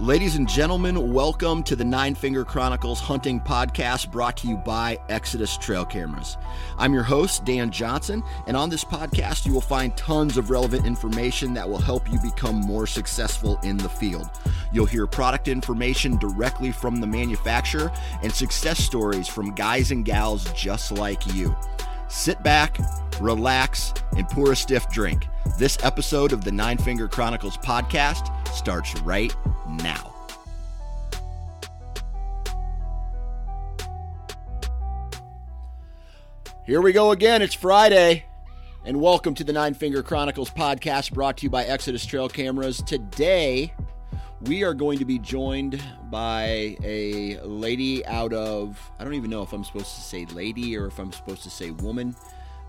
[0.00, 4.96] Ladies and gentlemen, welcome to the Nine Finger Chronicles Hunting Podcast brought to you by
[5.08, 6.36] Exodus Trail Cameras.
[6.78, 10.86] I'm your host, Dan Johnson, and on this podcast, you will find tons of relevant
[10.86, 14.30] information that will help you become more successful in the field.
[14.72, 17.90] You'll hear product information directly from the manufacturer
[18.22, 21.56] and success stories from guys and gals just like you.
[22.06, 22.78] Sit back,
[23.20, 25.26] relax, and pour a stiff drink.
[25.58, 29.34] This episode of the Nine Finger Chronicles podcast starts right
[29.68, 30.14] now.
[36.64, 37.40] Here we go again.
[37.40, 38.24] It's Friday.
[38.84, 42.82] And welcome to the Nine Finger Chronicles podcast brought to you by Exodus Trail Cameras.
[42.82, 43.72] Today,
[44.42, 49.42] we are going to be joined by a lady out of, I don't even know
[49.42, 52.14] if I'm supposed to say lady or if I'm supposed to say woman.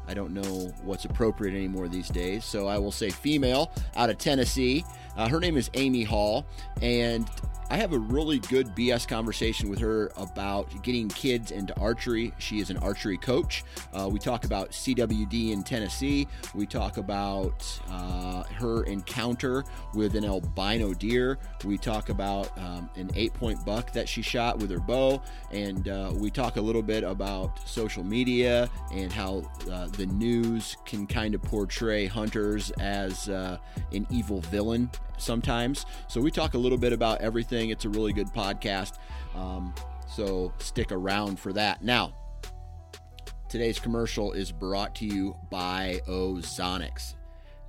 [0.07, 4.17] I don't know what's appropriate anymore these days, so I will say female out of
[4.17, 4.83] Tennessee.
[5.19, 6.45] Uh, her name is Amy Hall,
[6.81, 7.29] and
[7.69, 12.33] I have a really good BS conversation with her about getting kids into archery.
[12.39, 13.65] She is an archery coach.
[13.93, 16.25] Uh, we talk about CWD in Tennessee.
[16.55, 21.37] We talk about uh, her encounter with an albino deer.
[21.65, 25.21] We talk about um, an eight point buck that she shot with her bow.
[25.51, 30.77] And uh, we talk a little bit about social media and how uh, the news
[30.85, 33.57] can kind of portray hunters as uh,
[33.91, 35.85] an evil villain sometimes.
[36.07, 37.69] So we talk a little bit about everything.
[37.69, 38.97] It's a really good podcast.
[39.35, 39.73] Um,
[40.07, 41.83] so stick around for that.
[41.83, 42.13] Now,
[43.47, 47.15] today's commercial is brought to you by Ozonics.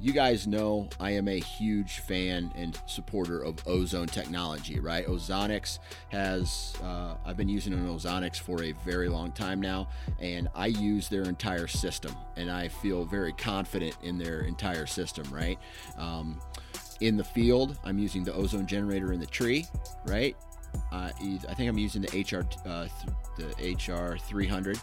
[0.02, 5.06] You guys know I am a huge fan and supporter of ozone technology, right?
[5.06, 5.78] Ozonics
[6.08, 9.88] has, uh, I've been using an Ozonics for a very long time now,
[10.18, 15.26] and I use their entire system, and I feel very confident in their entire system,
[15.30, 15.58] right?
[15.98, 16.40] Um,
[17.00, 19.66] in the field, I'm using the ozone generator in the tree,
[20.06, 20.36] right?
[20.92, 22.86] Uh, I think I'm using the HR uh,
[23.36, 24.78] the HR 300.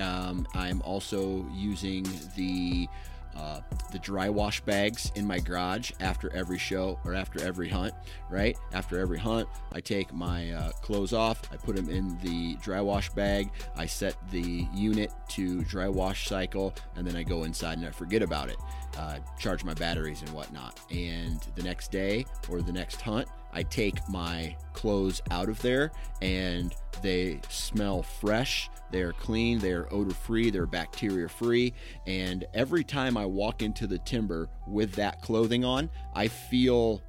[0.00, 2.88] Um, I'm also using the
[3.36, 3.60] uh,
[3.92, 7.94] the dry wash bags in my garage after every show or after every hunt,
[8.30, 8.56] right?
[8.72, 12.80] After every hunt, I take my uh, clothes off, I put them in the dry
[12.80, 17.78] wash bag, I set the unit to dry wash cycle, and then I go inside
[17.78, 18.56] and I forget about it,
[18.98, 20.80] uh, charge my batteries and whatnot.
[20.90, 25.92] And the next day or the next hunt, I take my clothes out of there
[26.20, 28.68] and they smell fresh.
[28.90, 31.72] They are clean, they are odor free, they're bacteria free.
[32.06, 37.00] And every time I walk into the timber with that clothing on, I feel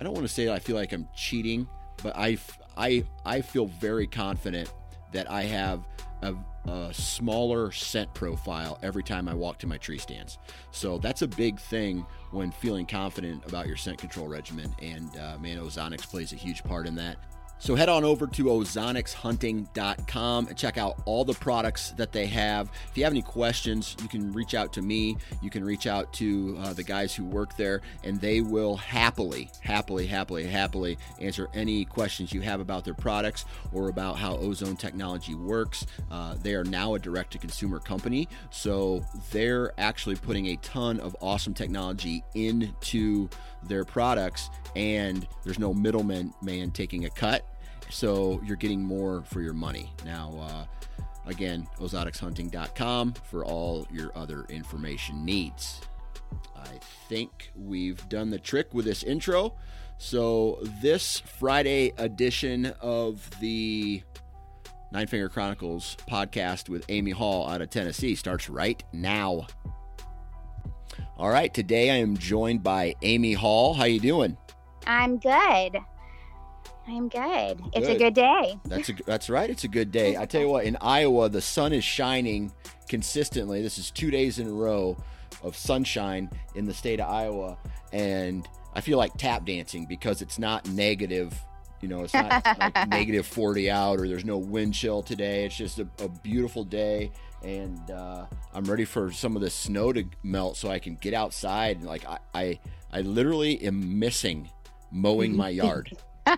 [0.00, 1.66] I don't want to say I feel like I'm cheating,
[2.02, 2.38] but I,
[2.76, 4.72] I, I feel very confident
[5.12, 5.84] that I have
[6.22, 6.34] a,
[6.68, 10.38] a, smaller scent profile every time I walk to my tree stands.
[10.70, 14.74] So that's a big thing when feeling confident about your scent control regimen.
[14.80, 17.16] And uh, man, Ozonics plays a huge part in that.
[17.58, 22.70] So head on over to ozonicshunting.com and check out all the products that they have.
[22.90, 25.16] If you have any questions, you can reach out to me.
[25.42, 29.50] You can reach out to uh, the guys who work there, and they will happily,
[29.62, 34.76] happily, happily, happily answer any questions you have about their products or about how ozone
[34.76, 35.86] technology works.
[36.10, 41.00] Uh, they are now a direct to consumer company, so they're actually putting a ton
[41.00, 43.28] of awesome technology into
[43.64, 47.46] their products, and there's no middleman man taking a cut
[47.88, 49.92] so you're getting more for your money.
[50.04, 50.64] Now, uh,
[51.26, 55.80] Again, ozonicshunting.com for all your other information needs.
[56.56, 59.54] I think we've done the trick with this intro.
[59.98, 64.02] So, this Friday edition of the
[64.92, 69.46] Nine Finger Chronicles podcast with Amy Hall out of Tennessee starts right now.
[71.18, 73.72] All right, today I am joined by Amy Hall.
[73.72, 74.36] How you doing?
[74.86, 75.78] I'm good.
[76.86, 77.62] I'm good.
[77.72, 78.58] It's a good day.
[78.66, 79.48] That's a, that's right.
[79.48, 80.18] It's a good day.
[80.18, 82.52] I tell you what, in Iowa, the sun is shining
[82.86, 83.62] consistently.
[83.62, 84.94] This is two days in a row
[85.42, 87.56] of sunshine in the state of Iowa,
[87.94, 91.32] and I feel like tap dancing because it's not negative.
[91.80, 95.46] You know, it's not like negative 40 out or there's no wind chill today.
[95.46, 97.10] It's just a, a beautiful day,
[97.42, 101.14] and uh, I'm ready for some of the snow to melt so I can get
[101.14, 101.82] outside.
[101.82, 102.60] Like I, I,
[102.92, 104.50] I literally am missing
[104.90, 105.92] mowing my yard.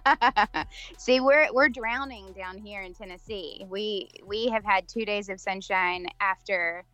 [0.99, 3.65] See, we're we're drowning down here in Tennessee.
[3.69, 6.85] We we have had two days of sunshine after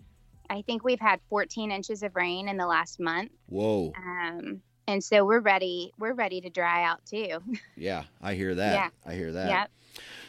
[0.49, 3.33] I think we've had 14 inches of rain in the last month.
[3.49, 3.93] Whoa.
[3.97, 5.93] Um, and so we're ready.
[5.99, 7.39] We're ready to dry out too.
[7.77, 8.73] Yeah, I hear that.
[8.75, 8.89] Yeah.
[9.11, 9.49] I hear that.
[9.49, 9.71] yep.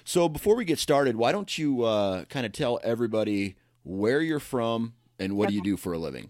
[0.04, 3.56] So before we get started, why don't you uh, kind of tell everybody
[3.86, 6.30] where you're from and what do you do for a living?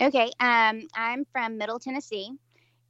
[0.00, 0.32] Okay.
[0.40, 2.30] Um, I'm from Middle Tennessee,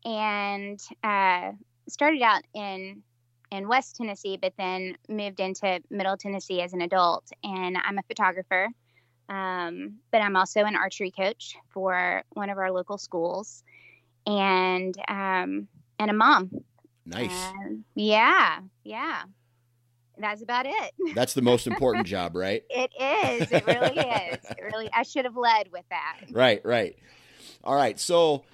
[0.04, 1.52] and uh,
[1.88, 3.02] started out in
[3.50, 7.30] in West Tennessee, but then moved into Middle Tennessee as an adult.
[7.42, 8.68] And I'm a photographer,
[9.28, 13.62] um, but I'm also an archery coach for one of our local schools,
[14.26, 15.68] and um,
[15.98, 16.50] and a mom.
[17.06, 17.48] Nice.
[17.48, 19.24] Um, yeah, yeah.
[20.18, 20.92] That's about it.
[21.14, 22.62] That's the most important job, right?
[22.70, 23.50] It is.
[23.50, 24.38] It really is.
[24.50, 24.88] It really.
[24.92, 26.20] I should have led with that.
[26.30, 26.96] Right, right.
[27.62, 27.98] All right.
[27.98, 28.44] So,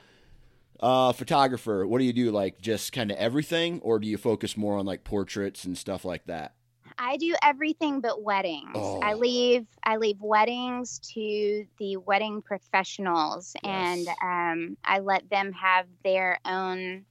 [0.81, 2.31] uh, photographer, what do you do?
[2.31, 6.05] Like just kind of everything, or do you focus more on like portraits and stuff
[6.05, 6.55] like that?
[6.99, 8.71] I do everything but weddings.
[8.75, 9.17] I Oh.
[9.19, 16.39] leave I leave weddings to the wedding professionals and um, I let them have their
[16.45, 17.05] own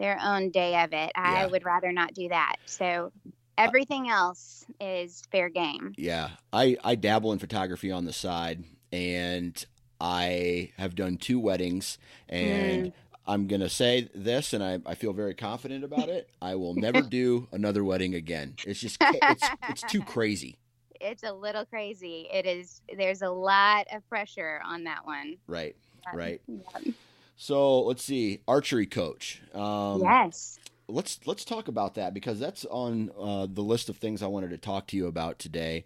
[0.00, 1.10] their own day of it.
[1.14, 2.56] I would rather not do that.
[2.66, 3.12] So
[3.58, 5.94] everything else is fair game.
[5.96, 9.64] Yeah, I I dabble in photography on the side, and
[10.00, 11.98] I have done two weddings,
[12.28, 12.92] and
[13.26, 16.28] I'm gonna say this, and I, I feel very confident about it.
[16.40, 18.54] I will never do another wedding again.
[18.66, 20.56] It's just it's it's too crazy,
[21.00, 22.28] It's a little crazy.
[22.32, 25.36] It is there's a lot of pressure on that one.
[25.46, 25.74] right?
[26.06, 26.40] Um, Right.
[26.46, 26.92] yeah.
[27.38, 29.42] So let's see, archery coach.
[29.54, 30.58] Um, yes.
[30.88, 34.50] Let's let's talk about that because that's on uh, the list of things I wanted
[34.50, 35.84] to talk to you about today.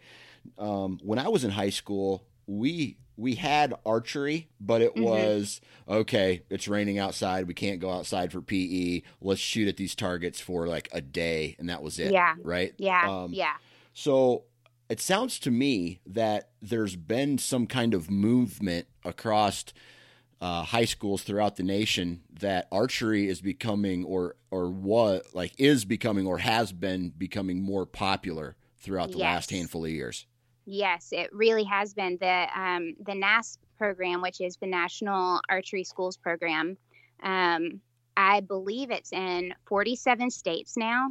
[0.58, 5.02] Um, when I was in high school, we we had archery, but it Mhm.
[5.02, 6.42] was okay.
[6.48, 7.46] It's raining outside.
[7.46, 9.02] We can't go outside for PE.
[9.20, 12.12] Let's shoot at these targets for like a day, and that was it.
[12.12, 12.34] Yeah.
[12.42, 12.72] Right.
[12.78, 13.06] Yeah.
[13.24, 13.56] Um, yeah.
[13.92, 14.44] So
[14.88, 19.64] it sounds to me that there's been some kind of movement across
[20.40, 25.84] uh, high schools throughout the nation that archery is becoming, or or what like is
[25.84, 30.26] becoming, or has been becoming more popular throughout the last handful of years.
[30.64, 35.84] Yes, it really has been the um, the NASP program, which is the National Archery
[35.84, 36.76] Schools Program.
[37.22, 37.80] Um,
[38.16, 41.08] I believe it's in 47 states now,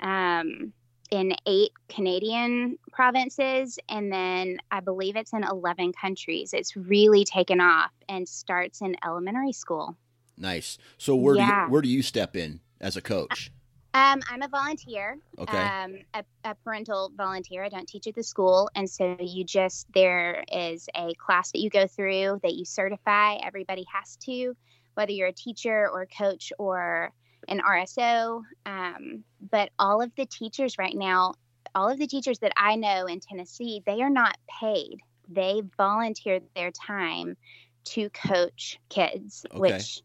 [0.00, 0.72] um,
[1.10, 6.52] in eight Canadian provinces, and then I believe it's in 11 countries.
[6.52, 9.96] It's really taken off and starts in elementary school.
[10.36, 10.78] Nice.
[10.98, 13.50] So where do you, where do you step in as a coach?
[13.94, 15.18] Um, I'm a volunteer.
[15.38, 15.58] Okay.
[15.58, 17.64] um, a, a parental volunteer.
[17.64, 18.70] I don't teach at the school.
[18.74, 23.36] And so you just, there is a class that you go through that you certify.
[23.42, 24.54] Everybody has to,
[24.94, 27.12] whether you're a teacher or a coach or
[27.48, 28.42] an RSO.
[28.66, 31.34] Um, but all of the teachers right now,
[31.74, 34.98] all of the teachers that I know in Tennessee, they are not paid.
[35.28, 37.36] They volunteer their time
[37.84, 39.60] to coach kids, Okay.
[39.60, 40.02] which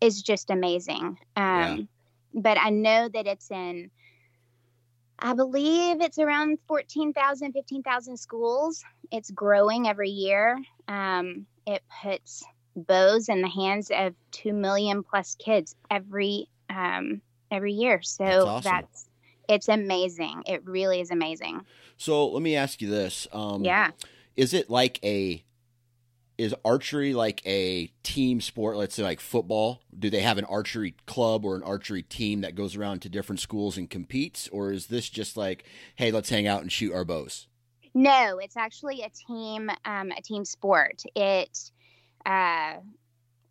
[0.00, 1.18] is just amazing.
[1.36, 1.88] Um,
[2.34, 3.90] But I know that it's in
[5.18, 8.84] I believe it's around 14,000, 15,000 schools.
[9.10, 10.58] It's growing every year.
[10.88, 12.44] Um, it puts
[12.76, 17.20] bows in the hands of 2 million plus kids every um,
[17.50, 18.02] every year.
[18.02, 18.72] So That's awesome.
[18.72, 19.08] that's
[19.48, 20.42] it's amazing.
[20.46, 21.62] It really is amazing.
[21.96, 23.28] So let me ask you this.
[23.32, 23.90] Um, yeah.
[24.34, 25.44] Is it like a
[26.38, 28.76] is archery like a team sport?
[28.76, 29.80] Let's say like football.
[29.98, 33.40] Do they have an archery club or an archery team that goes around to different
[33.40, 37.04] schools and competes, or is this just like, hey, let's hang out and shoot our
[37.04, 37.48] bows?
[37.94, 41.02] No, it's actually a team um, a team sport.
[41.14, 41.70] It
[42.26, 42.74] uh,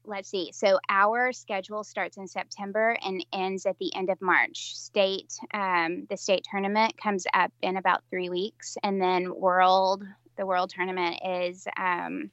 [0.08, 0.52] let's see.
[0.54, 4.76] So our schedule starts in September and ends at the end of March.
[4.76, 10.04] State, um, the state tournament comes up in about three weeks, and then world,
[10.38, 12.30] the world tournament is, um,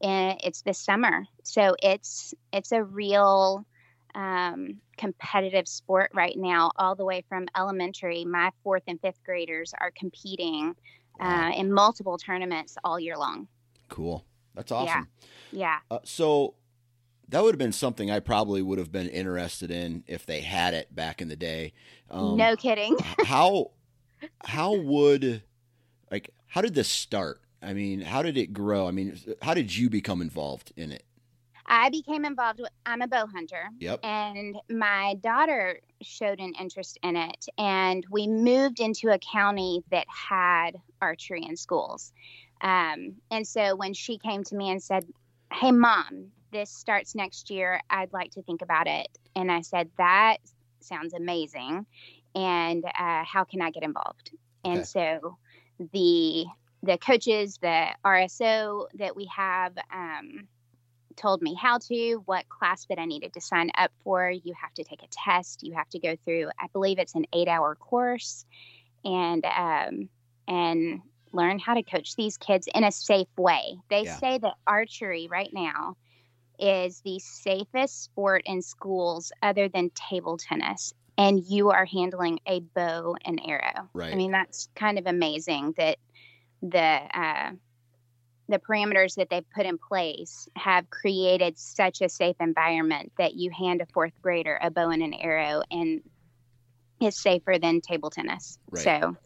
[0.00, 1.24] in, it's this summer.
[1.42, 3.66] So it's it's a real
[4.14, 8.24] um, competitive sport right now, all the way from elementary.
[8.24, 10.74] My fourth and fifth graders are competing
[11.20, 13.46] uh, in multiple tournaments all year long.
[13.88, 14.24] Cool.
[14.54, 15.08] That's awesome.
[15.52, 15.78] Yeah.
[15.90, 16.54] Uh, so
[17.30, 20.74] that would have been something I probably would have been interested in if they had
[20.74, 21.72] it back in the day.
[22.10, 22.96] Um, no kidding.
[23.24, 23.70] how
[24.44, 25.42] how would
[26.10, 27.40] like how did this start?
[27.62, 28.86] I mean, how did it grow?
[28.88, 31.04] I mean, how did you become involved in it?
[31.66, 33.68] I became involved with I'm a bow hunter.
[33.78, 34.00] Yep.
[34.02, 40.06] And my daughter showed an interest in it and we moved into a county that
[40.08, 42.12] had archery in schools.
[42.60, 45.06] Um, and so when she came to me and said,
[45.52, 49.08] Hey mom, this starts next year, I'd like to think about it.
[49.36, 50.38] And I said, That
[50.80, 51.86] sounds amazing.
[52.34, 54.30] And uh, how can I get involved?
[54.64, 54.84] And okay.
[54.84, 55.36] so
[55.92, 56.46] the
[56.82, 60.48] the coaches, the RSO that we have, um,
[61.16, 64.30] told me how to, what class that I needed to sign up for.
[64.30, 65.62] You have to take a test.
[65.62, 68.46] You have to go through, I believe it's an eight hour course,
[69.04, 70.08] and um,
[70.48, 71.00] and
[71.32, 73.76] learn how to coach these kids in a safe way.
[73.88, 74.16] They yeah.
[74.16, 75.96] say that archery right now
[76.60, 82.60] is the safest sport in schools other than table tennis and you are handling a
[82.60, 83.88] bow and arrow.
[83.92, 84.12] Right.
[84.12, 85.98] I mean that's kind of amazing that
[86.62, 87.50] the uh,
[88.48, 93.50] the parameters that they've put in place have created such a safe environment that you
[93.50, 96.00] hand a fourth grader a bow and an arrow and
[97.00, 98.58] it's safer than table tennis.
[98.70, 98.84] Right.
[98.84, 99.16] So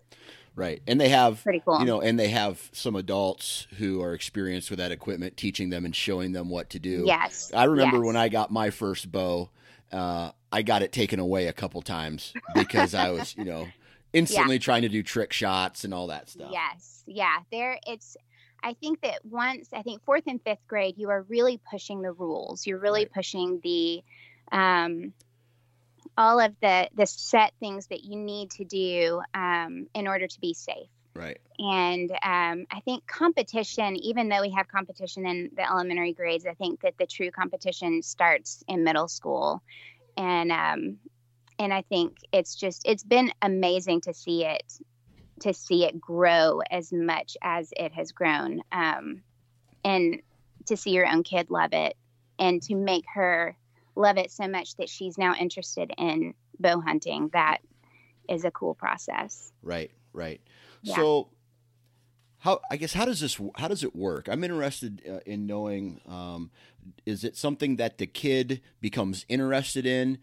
[0.57, 0.83] Right.
[0.87, 1.81] And they have pretty cool.
[1.81, 5.85] You know, and they have some adults who are experienced with that equipment teaching them
[5.85, 7.05] and showing them what to do.
[7.07, 7.51] Yes.
[7.55, 8.07] I remember yes.
[8.07, 9.51] when I got my first bow,
[9.91, 13.67] uh, I got it taken away a couple times because I was, you know,
[14.13, 14.61] instantly yeah.
[14.61, 16.51] trying to do trick shots and all that stuff.
[16.53, 17.03] Yes.
[17.07, 17.39] Yeah.
[17.51, 18.17] There it's
[18.63, 22.13] I think that once I think fourth and fifth grade, you are really pushing the
[22.13, 22.67] rules.
[22.67, 23.13] You're really right.
[23.13, 24.03] pushing the
[24.53, 25.13] um,
[26.17, 30.41] all of the the set things that you need to do um, in order to
[30.41, 30.89] be safe.
[31.15, 31.39] Right.
[31.59, 36.55] And um, I think competition, even though we have competition in the elementary grades, I
[36.55, 39.63] think that the true competition starts in middle school,
[40.17, 40.99] and um,
[41.59, 44.65] and I think it's just it's been amazing to see it
[45.41, 49.23] to see it grow as much as it has grown, um,
[49.85, 50.21] and
[50.67, 51.97] to see your own kid love it,
[52.41, 53.57] and to make her
[53.97, 57.31] love it so much that she's now interested in bow hunting.
[57.33, 57.59] That
[58.29, 59.53] is a cool process.
[59.63, 60.41] Right, right.
[60.83, 60.97] Yeah.
[60.97, 61.29] So
[62.39, 64.29] how I guess how does this how does it work?
[64.29, 66.51] I'm interested uh, in knowing um,
[67.07, 70.19] is it something that the kid becomes interested in?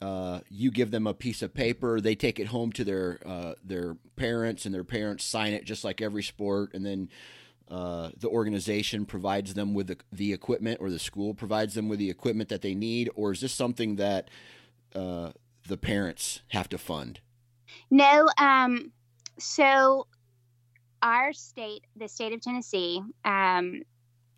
[0.00, 3.54] Uh, you give them a piece of paper, they take it home to their uh,
[3.64, 7.08] their parents, and their parents sign it just like every sport, and then
[7.68, 11.98] uh, the organization provides them with the, the, equipment or the school provides them with
[11.98, 14.30] the equipment that they need or is this something that
[14.94, 15.30] uh,
[15.66, 17.20] the parents have to fund?
[17.90, 18.92] No um,
[19.38, 20.06] so
[21.02, 23.82] our state the state of tennessee um,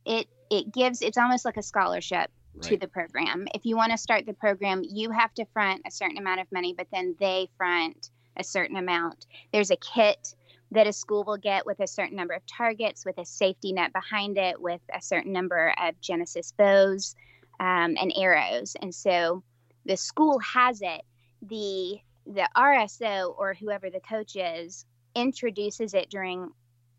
[0.05, 2.63] it it gives it's almost like a scholarship right.
[2.63, 3.47] to the program.
[3.55, 6.47] If you want to start the program you have to front a certain amount of
[6.51, 9.27] money but then they front a certain amount.
[9.53, 10.35] There's a kit
[10.71, 13.93] that a school will get with a certain number of targets, with a safety net
[13.93, 17.15] behind it, with a certain number of Genesis bows
[17.59, 18.77] um, and arrows.
[18.81, 19.43] And so
[19.87, 21.03] the school has it.
[21.43, 24.85] The the RSO or whoever the coach is
[25.15, 26.51] introduces it during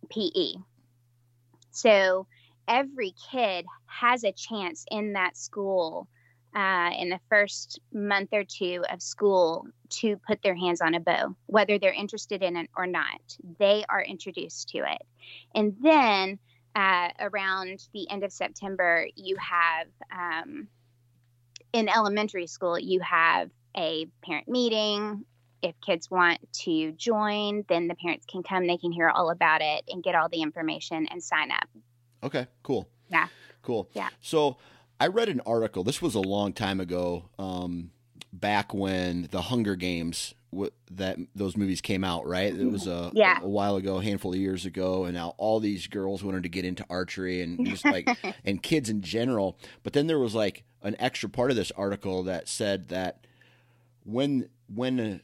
[0.10, 0.54] PE.
[1.70, 2.26] So
[2.68, 6.08] every kid has a chance in that school
[6.56, 11.00] uh, in the first month or two of school to put their hands on a
[11.00, 13.38] bow, whether they're interested in it or not.
[13.60, 15.02] They are introduced to it.
[15.54, 16.40] And then
[16.76, 20.68] uh, around the end of September, you have um,
[21.74, 25.26] in elementary school, you have a parent meeting.
[25.62, 29.62] If kids want to join, then the parents can come, they can hear all about
[29.62, 31.68] it and get all the information and sign up.
[32.24, 32.88] Okay, cool.
[33.10, 33.28] Yeah.
[33.62, 33.90] Cool.
[33.94, 34.10] Yeah.
[34.22, 34.58] So,
[35.00, 35.84] I read an article.
[35.84, 37.92] This was a long time ago, um,
[38.34, 42.28] back when the Hunger Games w- that those movies came out.
[42.28, 43.40] Right, it was a, yeah.
[43.42, 46.44] a, a while ago, a handful of years ago, and now all these girls wanted
[46.44, 48.10] to get into archery and just like
[48.44, 49.58] and kids in general.
[49.84, 53.26] But then there was like an extra part of this article that said that
[54.04, 55.18] when when uh,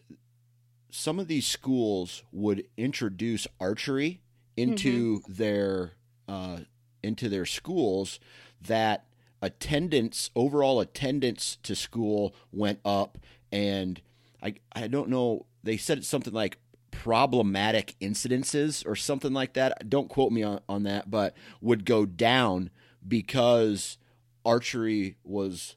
[0.89, 4.21] some of these schools would introduce archery
[4.55, 5.33] into mm-hmm.
[5.33, 5.91] their
[6.27, 6.59] uh,
[7.03, 8.19] into their schools
[8.61, 9.05] that
[9.45, 13.17] attendance, overall attendance to school went up,
[13.51, 14.01] and
[14.41, 15.45] I I don't know.
[15.63, 16.57] They said something like
[16.91, 19.89] problematic incidences or something like that.
[19.89, 22.69] Don't quote me on, on that, but would go down
[23.07, 23.97] because
[24.43, 25.75] archery was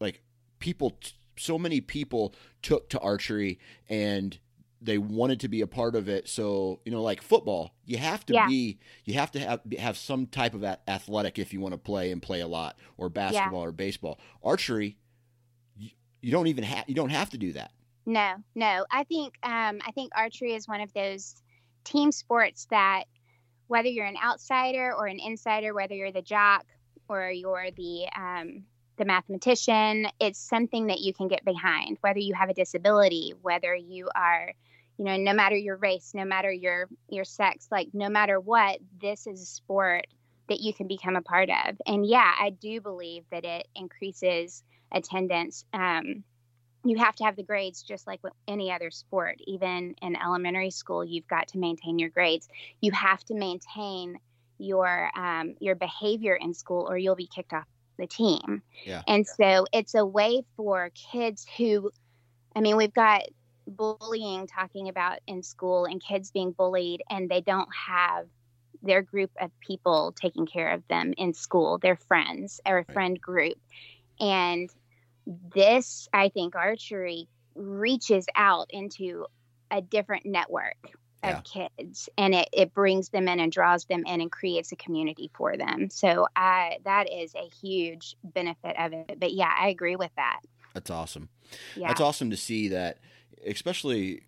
[0.00, 0.22] like
[0.58, 0.98] people
[1.36, 3.58] so many people took to archery
[3.88, 4.38] and
[4.84, 8.24] they wanted to be a part of it so you know like football you have
[8.26, 8.46] to Yeah.
[8.46, 12.10] be you have to have have some type of athletic if you want to play
[12.12, 14.96] and play a lot or basketball or baseball archery
[15.76, 17.70] you, you don't even have you don't have to do that
[18.06, 18.84] No, no.
[18.90, 21.42] I think um, I think archery is one of those
[21.84, 23.04] team sports that
[23.66, 26.66] whether you're an outsider or an insider, whether you're the jock
[27.08, 28.64] or you're the um,
[28.98, 31.96] the mathematician, it's something that you can get behind.
[32.02, 34.52] Whether you have a disability, whether you are,
[34.98, 38.78] you know, no matter your race, no matter your your sex, like no matter what,
[39.00, 40.06] this is a sport
[40.48, 41.76] that you can become a part of.
[41.86, 45.64] And yeah, I do believe that it increases attendance.
[45.72, 46.22] Um,
[46.84, 49.38] you have to have the grades just like with any other sport.
[49.46, 52.46] Even in elementary school, you've got to maintain your grades.
[52.80, 54.18] You have to maintain
[54.58, 57.66] your um, your behavior in school, or you'll be kicked off
[57.98, 58.62] the team.
[58.84, 59.02] Yeah.
[59.08, 61.90] And so it's a way for kids who,
[62.54, 63.22] I mean, we've got
[63.66, 68.26] bullying talking about in school and kids being bullied, and they don't have
[68.82, 73.20] their group of people taking care of them in school, their friends or a friend
[73.20, 73.56] group.
[74.20, 74.68] And
[75.54, 79.26] this, I think, archery reaches out into
[79.70, 80.76] a different network
[81.22, 84.76] of kids and it, it brings them in and draws them in and creates a
[84.76, 85.88] community for them.
[85.90, 89.18] So I that is a huge benefit of it.
[89.18, 90.40] But yeah, I agree with that.
[90.74, 91.28] that's awesome
[91.76, 91.88] Yeah.
[91.88, 92.98] That's awesome to see that,
[93.46, 94.22] especially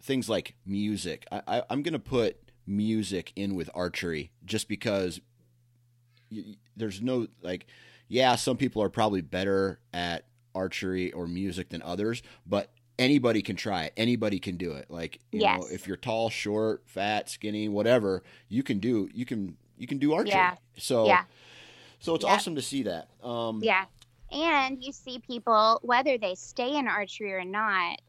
[0.00, 1.26] things like music.
[1.32, 5.20] I, I, I'm going to put music in with archery just because
[6.30, 7.66] y there's no, like,
[8.08, 13.56] yeah, some people are probably better at archery or music than others, but anybody can
[13.56, 13.92] try it.
[13.96, 14.86] Anybody can do it.
[14.88, 19.56] Like, you know, if you're tall, short, fat, skinny, whatever, you can do, you can,
[19.78, 20.30] you can do archery.
[20.30, 20.56] Yeah.
[20.76, 21.24] So, Yeah.
[21.98, 23.08] so it's awesome to see that.
[23.22, 23.84] Um, Yeah.
[24.30, 28.00] And you see people, whether they stay in archery or not,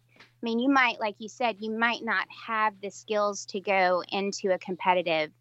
[0.45, 4.03] I mean, you might, like you said, you might not have the skills to go
[4.09, 5.31] into a competitive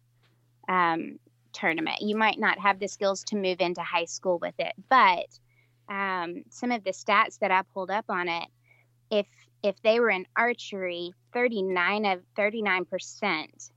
[0.67, 1.19] um,
[1.53, 2.01] tournament.
[2.01, 4.73] You might not have the skills to move into high school with it.
[4.89, 5.27] But
[5.93, 8.47] um, some of the stats that I pulled up on it,
[9.11, 9.27] if
[9.61, 13.69] if they were in archery, 39 of 39 percent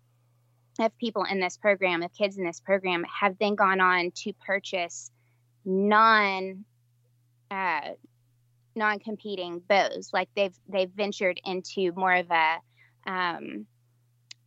[0.81, 4.33] of people in this program, of kids in this program, have then gone on to
[4.47, 5.11] purchase
[5.67, 6.64] non
[7.51, 7.81] uh,
[8.79, 12.57] non-competing bows like they've they've ventured into more of a
[13.07, 13.67] um,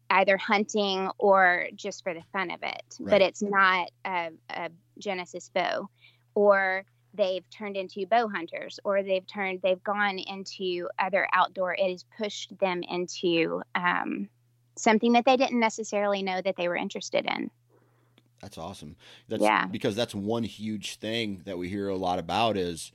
[0.10, 3.12] either hunting or just for the fun of it Right.
[3.12, 5.90] but it's not a, a genesis bow
[6.36, 11.90] or they've turned into bow hunters or they've turned they've gone into other outdoor it
[11.92, 14.30] has pushed them into um,
[14.78, 17.50] something that they didn't necessarily know that they were interested in
[18.42, 18.96] That's awesome.
[19.28, 19.68] That's Yeah.
[19.68, 22.92] because that's one huge thing that we hear a lot about is,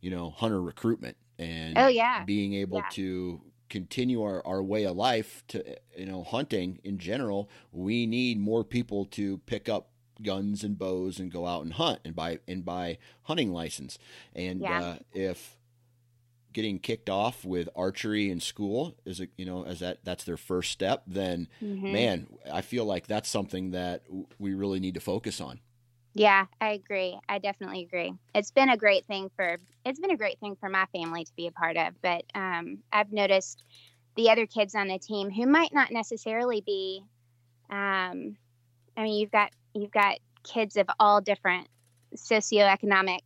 [0.00, 2.88] you know, hunter recruitment and oh yeah being able Yeah.
[2.92, 5.62] to continue our, our way of life to
[5.96, 9.90] you know hunting in general we need more people to pick up
[10.22, 13.98] guns and bows and go out and hunt and buy and buy hunting license
[14.34, 14.80] and Yeah.
[14.80, 15.56] uh, if
[16.52, 20.38] getting kicked off with archery in school is a you know as that that's their
[20.38, 21.92] first step then Mhm.
[21.92, 25.60] man i feel like that's something that w- we really need to focus on
[26.18, 27.16] Yeah, I agree.
[27.28, 28.12] I definitely agree.
[28.34, 31.32] It's been a great thing for it's been a great thing for my family to
[31.36, 31.94] be a part of.
[32.02, 33.62] But um, I've noticed
[34.16, 37.04] the other kids on the team who might not necessarily be.
[37.70, 38.36] Um,
[38.96, 41.68] I mean, you've got you've got kids of all different
[42.16, 43.20] socioeconomic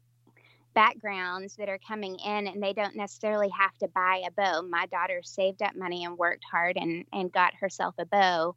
[0.74, 4.62] backgrounds that are coming in, and they don't necessarily have to buy a bow.
[4.62, 8.54] My daughter saved up money and worked hard and and got herself a bow.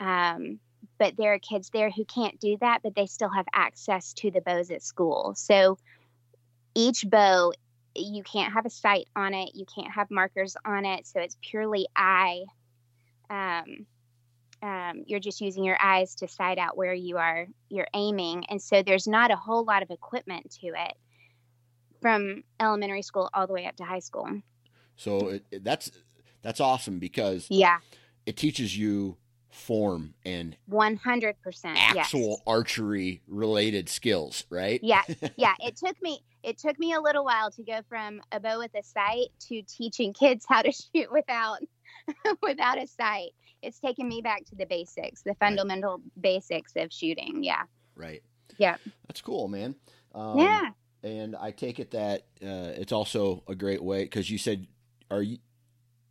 [0.00, 0.60] Um,
[0.98, 4.30] but there are kids there who can't do that, but they still have access to
[4.30, 5.34] the bows at school.
[5.36, 5.78] So
[6.74, 7.52] each bow,
[7.94, 11.36] you can't have a sight on it, you can't have markers on it, so it's
[11.40, 12.42] purely eye.
[13.30, 13.86] Um,
[14.62, 18.60] um, you're just using your eyes to sight out where you are you're aiming, and
[18.62, 20.94] so there's not a whole lot of equipment to it
[22.00, 24.28] from elementary school all the way up to high school.
[24.96, 25.90] so it, it- that's
[26.42, 27.78] that's awesome because Yeah,
[28.26, 29.16] it teaches you
[29.54, 31.78] form and one hundred percent.
[31.78, 34.80] actual archery related skills, right?
[34.82, 35.02] yeah
[35.36, 38.58] yeah it took me it took me a little while to go from a bow
[38.58, 41.58] with a sight to teaching kids how to shoot without
[42.42, 43.30] without a sight
[43.62, 47.62] it's taken me back to the basics the fundamental basics of shooting yeah
[47.96, 48.22] Right.
[48.58, 48.76] Yeah.
[49.06, 49.76] That's cool, man.
[50.16, 50.70] Um, yeah.
[51.04, 54.66] And I take it that uh, it's also a great way because you said,
[55.12, 55.38] are you,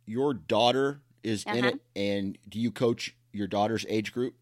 [0.06, 1.68] your daughter is in Uh-huh.
[1.74, 4.34] it, and do you coach your daughter's age group?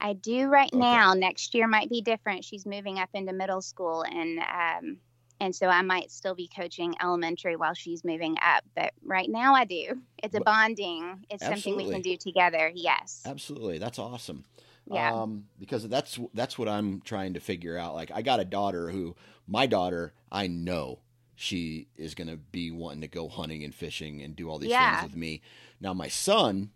[0.00, 0.78] I do right Okay.
[0.78, 1.14] now.
[1.14, 2.44] Next year might be different.
[2.44, 4.98] She's moving up into middle school, and um,
[5.40, 8.64] and so I might still be coaching elementary while she's moving up.
[8.74, 10.02] But right now, I do.
[10.22, 11.24] It's a bonding.
[11.30, 12.70] It's something we can do together.
[12.74, 13.22] Yes.
[13.24, 14.44] Absolutely, that's awesome.
[14.86, 15.12] Yeah.
[15.12, 17.94] Um, because that's that's what I'm trying to figure out.
[17.94, 21.00] Like, I got a daughter who, my daughter, I know
[21.34, 24.70] she is going to be wanting to go hunting and fishing and do all these
[24.70, 25.00] Yeah.
[25.00, 25.42] things with me.
[25.80, 26.70] Now, my son,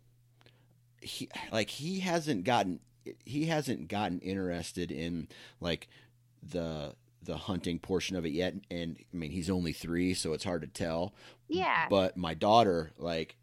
[1.01, 2.81] he like he hasn't gotten
[3.25, 5.29] he hasn't gotten interested in
[5.61, 5.89] like
[6.43, 8.55] the the hunting portion of it yet.
[8.71, 11.15] And I mean, he's only three, so it's hard to tell.
[11.49, 11.87] yeah.
[11.91, 13.37] But my daughter, like,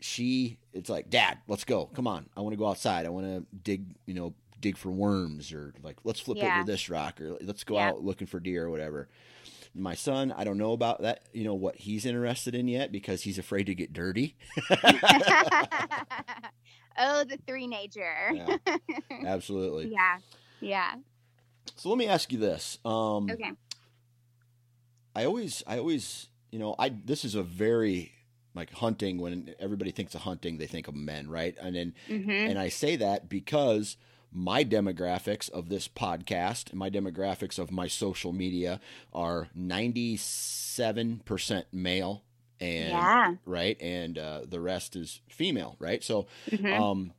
[0.00, 1.86] she, it's like, Dad, let's go.
[1.86, 2.30] Come on.
[2.36, 3.04] I want to go outside.
[3.04, 6.56] I want to dig, you know, dig for worms or like, let's flip Yeah.
[6.60, 7.88] over this rock or let's go Yeah.
[7.88, 9.08] out looking for deer or whatever.
[9.74, 13.22] My son, I don't know about that, you know, what he's interested in yet because
[13.22, 14.36] he's afraid to get dirty.
[16.98, 18.32] oh, the three nature.
[18.32, 18.56] Yeah,
[19.24, 19.86] absolutely.
[19.92, 20.18] yeah.
[20.60, 20.94] Yeah.
[21.76, 22.78] So let me ask you this.
[22.84, 23.52] Um, Okay.
[25.14, 28.12] I always, I always, you know, I this is a very
[28.54, 29.18] like hunting.
[29.18, 31.56] When everybody thinks of hunting, they think of men, right?
[31.60, 33.96] And then, hmm and I say that because
[34.32, 38.80] my demographics of this podcast and my demographics of my social media
[39.12, 42.22] are ninety seven percent male,
[42.60, 43.34] and Yeah.
[43.44, 46.02] right, and uh, the rest is female, right?
[46.02, 47.12] So, hmm um,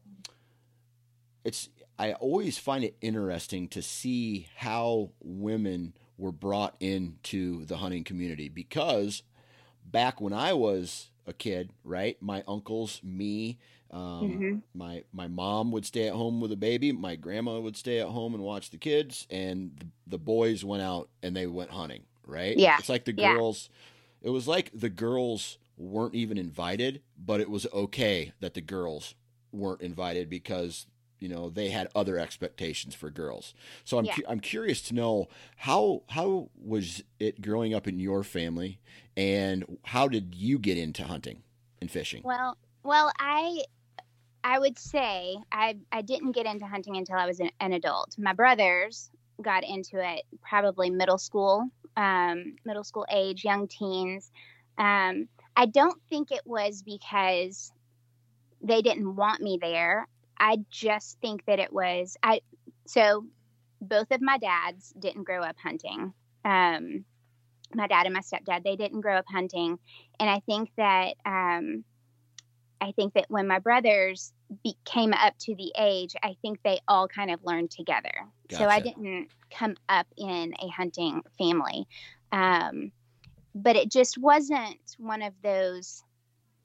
[1.43, 8.04] it's I always find it interesting to see how women were brought into the hunting
[8.04, 9.24] community because
[9.86, 13.58] back when I was a kid, right, my uncles, me,
[13.91, 13.99] um,
[14.39, 14.62] Mhm.
[14.73, 18.08] my my mom would stay at home with a baby, my grandma would stay at
[18.10, 22.04] home and watch the kids, and the, the boys went out and they went hunting,
[22.25, 22.58] right?
[22.58, 22.78] Yeah.
[22.80, 23.34] it's like the Yeah.
[23.34, 23.69] girls.
[24.21, 29.15] It was like the girls weren't even invited, but it was okay that the girls
[29.52, 30.86] weren't invited because
[31.19, 33.54] you know they had other expectations for girls.
[33.86, 34.15] So I'm Yeah.
[34.15, 38.80] cu- I'm curious to know how how was it growing up in your family,
[39.17, 41.41] and how did you get into hunting
[41.82, 42.21] and fishing?
[42.23, 43.63] Well, well, I
[44.43, 48.15] I would say I I didn't get into hunting until I was an, an adult.
[48.17, 49.10] My brothers
[49.41, 54.32] got into it probably middle school, um, middle school age, young teens.
[54.78, 57.71] Um, I don't think it was because
[58.62, 60.08] they didn't want me there.
[60.38, 62.41] I just think that it was I.
[62.88, 63.25] So
[63.82, 66.13] both of my dads didn't grow up hunting.
[66.45, 67.06] Um,
[67.73, 69.78] my dad and my stepdad they didn't grow up hunting,
[70.19, 71.84] and I think that um,
[72.82, 76.80] I think that when my brothers be, came up to the age, I think they
[76.88, 78.12] all kind of learned together.
[78.52, 81.88] So I didn't come up in a hunting family,
[82.32, 82.92] um,
[83.54, 86.04] but it just wasn't one of those.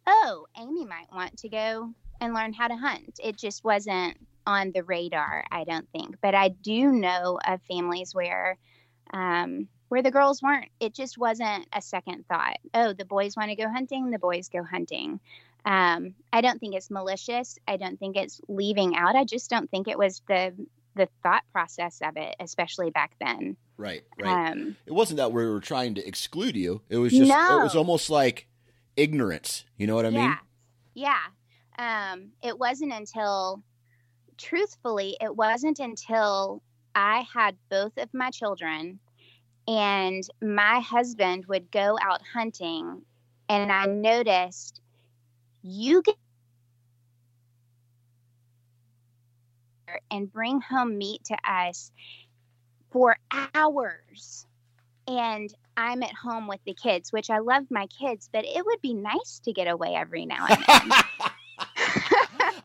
[0.06, 3.18] Oh, Amy might want to go and learn how to hunt.
[3.22, 6.16] It just wasn't on the radar, I don't think.
[6.22, 8.58] But I do know of families where
[9.12, 10.70] um, where the girls weren't.
[10.80, 12.56] It just wasn't a second thought.
[12.72, 14.10] Oh, the boys want to go hunting.
[14.10, 15.20] The boys go hunting.
[15.64, 17.58] Um, I don't think it's malicious.
[17.66, 19.16] I don't think it's leaving out.
[19.16, 20.54] I just don't think it was the
[20.96, 23.56] the thought process of it, especially back then.
[23.76, 24.52] Right, right.
[24.52, 26.82] Um, it wasn't that we were trying to exclude you.
[26.88, 27.60] It was just no.
[27.60, 28.46] it was almost like
[28.96, 29.64] ignorance.
[29.76, 30.36] You know what I mean?
[30.94, 31.18] yeah,
[31.78, 32.12] yeah.
[32.12, 33.62] Um, it wasn't until,
[34.38, 36.62] truthfully, it wasn't until
[36.94, 39.00] I had both of my children,
[39.66, 43.02] and my husband would go out hunting,
[43.48, 44.80] and I noticed
[45.64, 46.16] you get
[50.10, 51.90] and bring home meat to us
[52.90, 53.16] for
[53.54, 54.46] hours
[55.08, 58.80] and I'm at home with the kids, which I love my kids, but it would
[58.80, 60.92] be nice to get away every now and then.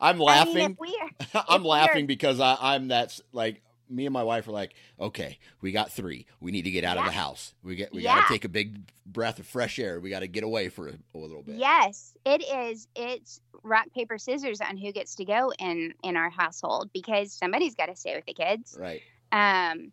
[0.00, 0.76] I mean, laughing.
[0.78, 1.00] we
[1.48, 5.72] I'm laughing because I, I'm that's like me and my wife are like, okay, we
[5.72, 6.26] got three.
[6.40, 7.54] We need to get out of the house.
[7.62, 8.16] We get we Yeah.
[8.20, 10.00] got to take a big breath of fresh air.
[10.00, 11.56] We got to get away for a, a little bit.
[11.56, 12.86] Yes, it is.
[12.94, 17.74] It's rock paper scissors on who gets to go in in our household because somebody's
[17.74, 18.76] got to stay with the kids.
[18.78, 19.02] Right.
[19.32, 19.92] Um,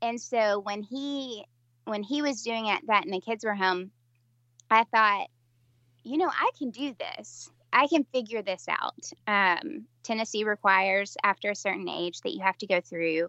[0.00, 1.44] and so when he
[1.84, 3.90] when he was doing it, that and the kids were home,
[4.70, 5.28] I thought,
[6.02, 7.50] you know, I can do this.
[7.74, 9.10] I can figure this out.
[9.26, 13.28] Um, Tennessee requires after a certain age that you have to go through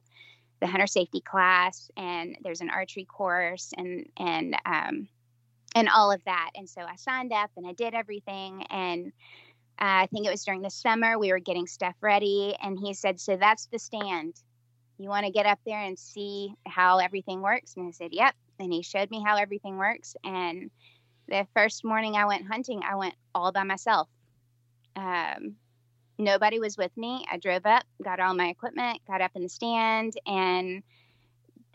[0.62, 5.08] the hunter safety class, and there's an archery course, and and um,
[5.76, 6.52] and all of that.
[6.56, 9.08] And so I signed up and I did everything, and
[9.80, 12.94] uh, I think it was during the summer we were getting stuff ready, and he
[12.94, 14.36] said, "So that's the stand."
[14.98, 17.74] you want to get up there and see how everything works?
[17.76, 18.34] And I said, Yep.
[18.60, 20.16] And he showed me how everything works.
[20.24, 20.72] And
[21.28, 24.08] the first morning I went hunting, I went all by myself.
[24.96, 25.56] Um,
[26.18, 27.26] nobody was with me.
[27.32, 30.84] I drove up, got all my equipment, got up in the stand, and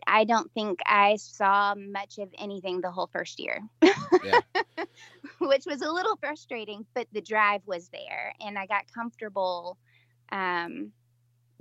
[0.07, 4.41] I don't think I saw much of anything the whole first year, yeah.
[5.39, 9.79] which was a little frustrating, but the drive was there and I got comfortable
[10.33, 10.93] um,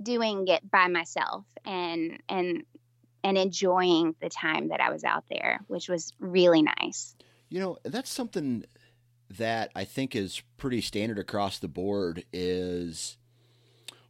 [0.02, 2.64] doing it by myself and, and,
[3.22, 7.14] and enjoying the time that I was out there, which was really nice.
[7.50, 8.64] You know, that's something
[9.38, 13.16] that I think is pretty standard across the board is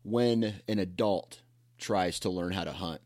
[0.02, 1.42] when an adult
[1.78, 3.00] tries to learn how to hunt.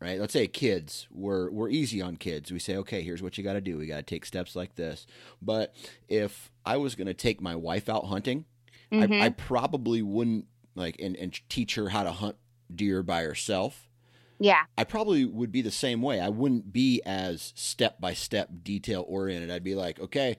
[0.00, 0.18] Right?
[0.18, 2.50] Let's say kids, we're we're easy on kids.
[2.50, 3.76] We say, okay, here's what you got to do.
[3.76, 5.06] We got to take steps like this.
[5.42, 5.74] But
[6.08, 8.46] if I was going to take my wife out hunting,
[8.90, 9.12] mm-hmm.
[9.12, 12.36] I, I probably wouldn't like and, and teach her how to hunt
[12.74, 13.90] deer by herself.
[14.38, 14.62] Yeah.
[14.78, 16.18] I probably would be the same way.
[16.18, 19.50] I wouldn't be as step by step detail oriented.
[19.50, 20.38] I'd be like, okay,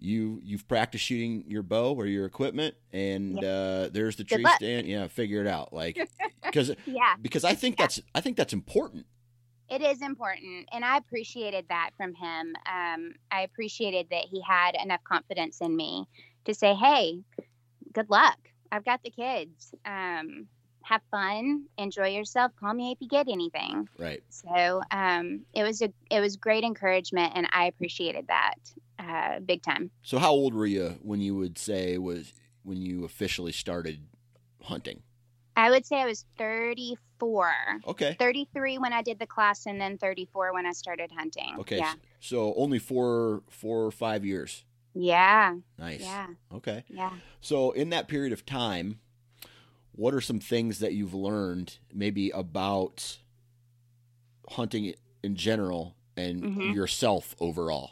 [0.00, 3.48] you you've practiced shooting your bow or your equipment and yeah.
[3.48, 4.86] uh, there's the tree stand.
[4.86, 5.72] Yeah figure it out.
[5.72, 5.98] Like
[6.44, 7.14] because yeah.
[7.20, 7.84] because i think yeah.
[7.84, 9.06] that's i think that's important.
[9.68, 12.54] It is important and i appreciated that from him.
[12.66, 16.06] Um, i appreciated that he had enough confidence in me
[16.44, 17.22] to say hey
[17.92, 18.38] good luck.
[18.72, 19.74] I've got the kids.
[19.84, 20.46] Um,
[20.82, 25.82] have fun enjoy yourself call me if you get anything right so um, it was
[25.82, 28.54] a it was great encouragement and i appreciated that
[29.00, 29.90] uh, big time.
[30.02, 34.00] So, how old were you when you would say was when you officially started
[34.62, 35.02] hunting?
[35.56, 37.52] I would say I was 34.
[37.86, 38.16] Okay.
[38.18, 41.56] 33 when I did the class, and then 34 when I started hunting.
[41.60, 41.78] Okay.
[41.78, 41.94] Yeah.
[42.20, 44.64] So only four, four or five years.
[44.94, 45.56] Yeah.
[45.78, 46.02] Nice.
[46.02, 46.26] Yeah.
[46.54, 46.84] Okay.
[46.88, 47.12] Yeah.
[47.40, 49.00] So in that period of time,
[50.00, 53.18] what are some things that you've learned, maybe about
[54.48, 56.70] hunting in general and mm-hmm.
[56.72, 57.90] yourself overall?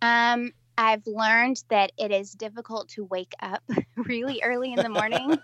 [0.00, 3.62] Um, I've learned that it is difficult to wake up
[3.96, 5.36] really early in the morning.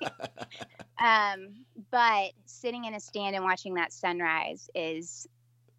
[0.99, 5.27] um, but sitting in a stand and watching that sunrise is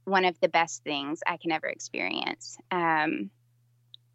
[0.03, 2.59] one of the best things I can ever experience.
[2.69, 3.31] Um,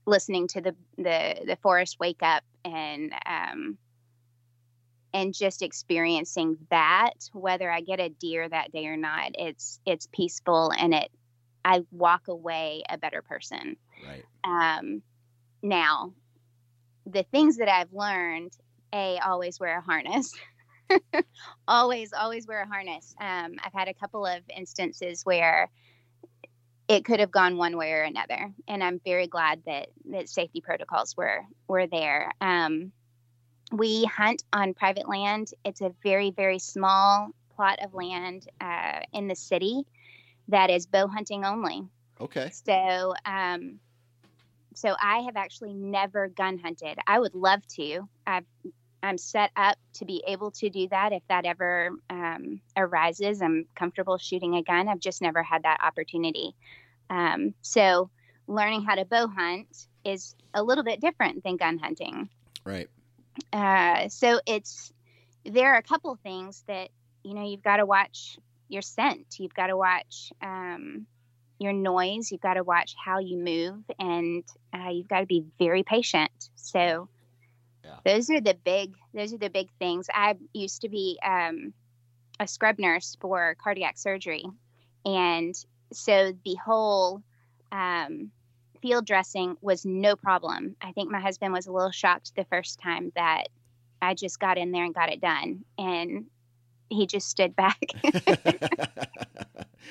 [0.07, 3.79] listening to the, the, the forest wake up and, um,
[5.15, 10.09] and just experiencing that, whether I get a deer that day or not, it's, it's
[10.13, 11.11] peaceful and it,
[11.65, 13.77] I walk away a better person.
[14.07, 14.25] Right.
[14.45, 15.03] Um,
[15.63, 16.13] now,
[17.07, 18.53] the things that I've learned,
[18.93, 20.35] a always wear a harness.
[21.69, 23.15] always, always wear a harness.
[23.21, 25.71] Um, I've had a couple of instances where
[26.89, 30.61] it could have gone one way or another, and I'm very glad that that safety
[30.61, 32.33] protocols were were there.
[32.41, 32.93] Um,
[33.73, 35.49] we hunt on private land.
[35.65, 39.83] It's a very, very small plot of land uh, in the city
[40.49, 41.89] that is bow hunting only.
[42.21, 42.51] Okay.
[42.51, 43.81] So, um,
[44.75, 46.99] so I have actually never gun hunted.
[47.07, 48.09] I would love to.
[48.27, 48.45] I've,
[49.03, 53.43] I'm set up to be able to do that if that ever um, arises.
[53.43, 54.89] I'm comfortable shooting a gun.
[54.89, 56.55] I've just never had that opportunity.
[57.11, 58.11] Um, so,
[58.47, 62.29] learning how to bow hunt is a little bit different than gun hunting.
[62.65, 62.89] Right.
[63.53, 64.93] Uh, so it's
[65.45, 66.91] there are a couple things that
[67.23, 69.39] you know you've got to watch your scent.
[69.39, 71.07] You've got to watch um,
[71.59, 72.31] your noise.
[72.31, 76.51] You've got to watch how you move, and uh, you've got to be very patient.
[76.55, 77.09] So
[77.85, 77.97] yeah.
[78.05, 80.09] those are the big those are the big things.
[80.13, 81.73] I used to be um,
[82.41, 84.45] a scrub nurse for cardiac surgery,
[85.05, 85.55] and
[85.93, 87.23] so the whole
[87.71, 88.31] um,
[88.83, 90.77] field dressing was no problem.
[90.83, 93.45] I think my husband was a little shocked the first time that
[94.03, 96.27] I just got in there and got it done, and
[96.91, 97.81] he just stood back.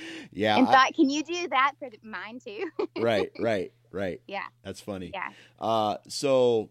[0.32, 0.58] yeah.
[0.58, 2.70] And thought, can you do that for mine too?
[3.00, 4.22] right, right, right.
[4.28, 4.46] Yeah.
[4.64, 5.12] That's funny.
[5.14, 5.30] Yeah.
[5.60, 6.70] Uh, so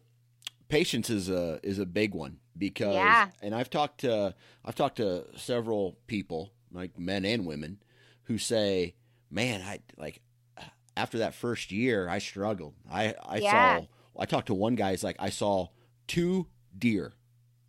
[0.69, 3.29] patience is a is a big one because yeah.
[3.43, 7.83] and I've talked to I've talked to several people, like men and women,
[8.25, 8.95] who say,
[9.31, 10.21] Man, I like
[11.01, 12.75] after that first year I struggled.
[12.91, 13.81] I, I yeah.
[13.81, 13.87] saw
[14.19, 15.69] I talked to one guy, he's like, I saw
[16.07, 17.15] two deer.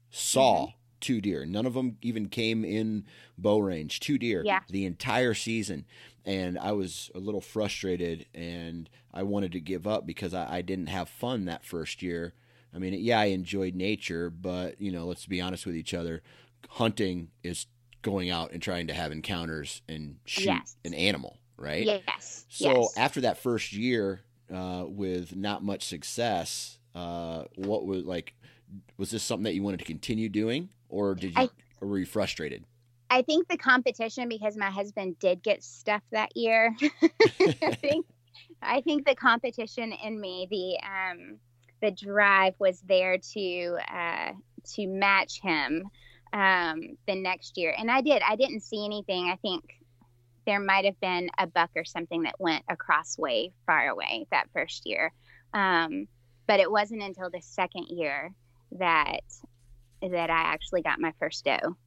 [0.10, 1.46] Saw mm-hmm two deer.
[1.46, 3.06] None of them even came in
[3.38, 4.00] bow range.
[4.00, 4.60] Two deer yeah.
[4.70, 5.86] the entire season.
[6.24, 10.62] And I was a little frustrated and I wanted to give up because I, I
[10.62, 12.34] didn't have fun that first year.
[12.74, 16.22] I mean, yeah, I enjoyed nature, but, you know, let's be honest with each other.
[16.70, 17.66] Hunting is
[18.02, 20.78] going out and trying to have encounters and shoot yes.
[20.86, 21.86] an animal, right?
[21.86, 22.46] Yes.
[22.50, 22.98] So yes.
[22.98, 24.22] after that first year
[24.54, 28.34] uh, with not much success, uh, what was like,
[28.98, 30.70] was this something that you wanted to continue doing?
[30.92, 32.64] or did you, I, or were you frustrated?
[33.10, 36.76] I think the competition because my husband did get stuff that year.
[37.62, 38.06] I think
[38.62, 41.38] I think the competition in me, the um,
[41.82, 44.32] the drive was there to uh,
[44.76, 45.90] to match him
[46.34, 48.22] um, the next year, and I did.
[48.28, 49.30] I didn't see anything.
[49.30, 49.64] I think
[50.46, 54.50] there might have been a buck or something that went across way far away that
[54.54, 55.14] first year,
[55.54, 56.08] um,
[56.48, 58.34] but it wasn't until the second year
[58.74, 59.22] that
[60.02, 61.78] that I actually got my first doe.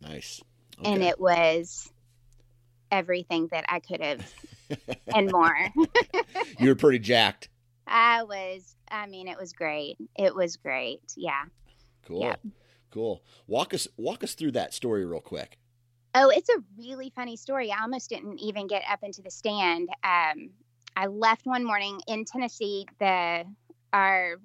[0.00, 0.40] Nice.
[0.78, 0.92] Okay.
[0.92, 1.90] And it was
[2.90, 4.32] everything that I could have
[5.14, 5.54] and more.
[6.58, 7.48] you were pretty jacked.
[7.86, 8.76] I was.
[8.90, 9.96] I mean, it was great.
[10.16, 11.00] It was great.
[11.16, 11.44] Yeah.
[12.06, 12.22] Cool.
[12.22, 12.40] Yep.
[12.90, 13.22] Cool.
[13.46, 15.58] Walk us walk us through that story real quick.
[16.14, 17.70] Oh, it's a really funny story.
[17.70, 19.88] I almost didn't even get up into the stand.
[20.02, 20.50] Um,
[20.96, 22.86] I left one morning in Tennessee.
[22.98, 23.44] The
[23.92, 24.36] our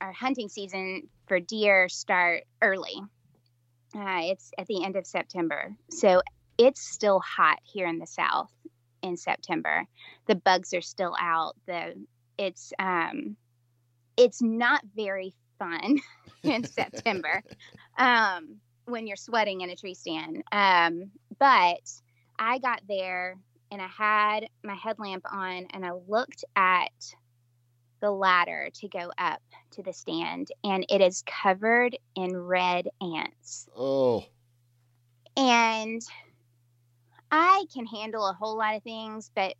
[0.00, 3.00] our hunting season for deer start early.
[3.94, 6.22] Uh, it's at the end of September, so
[6.56, 8.50] it's still hot here in the South
[9.02, 9.84] in September.
[10.26, 11.54] The bugs are still out.
[11.66, 11.94] The
[12.38, 13.36] it's um,
[14.16, 15.98] it's not very fun
[16.42, 17.42] in September
[17.98, 20.42] um, when you're sweating in a tree stand.
[20.52, 21.90] Um, but
[22.38, 23.36] I got there
[23.70, 26.92] and I had my headlamp on and I looked at
[28.00, 33.68] the ladder to go up to the stand and it is covered in red ants.
[33.76, 34.24] Oh.
[35.36, 36.02] And
[37.30, 39.54] I can handle a whole lot of things, but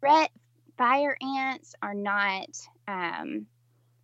[0.00, 0.28] red
[0.76, 2.48] fire ants are not
[2.88, 3.46] um,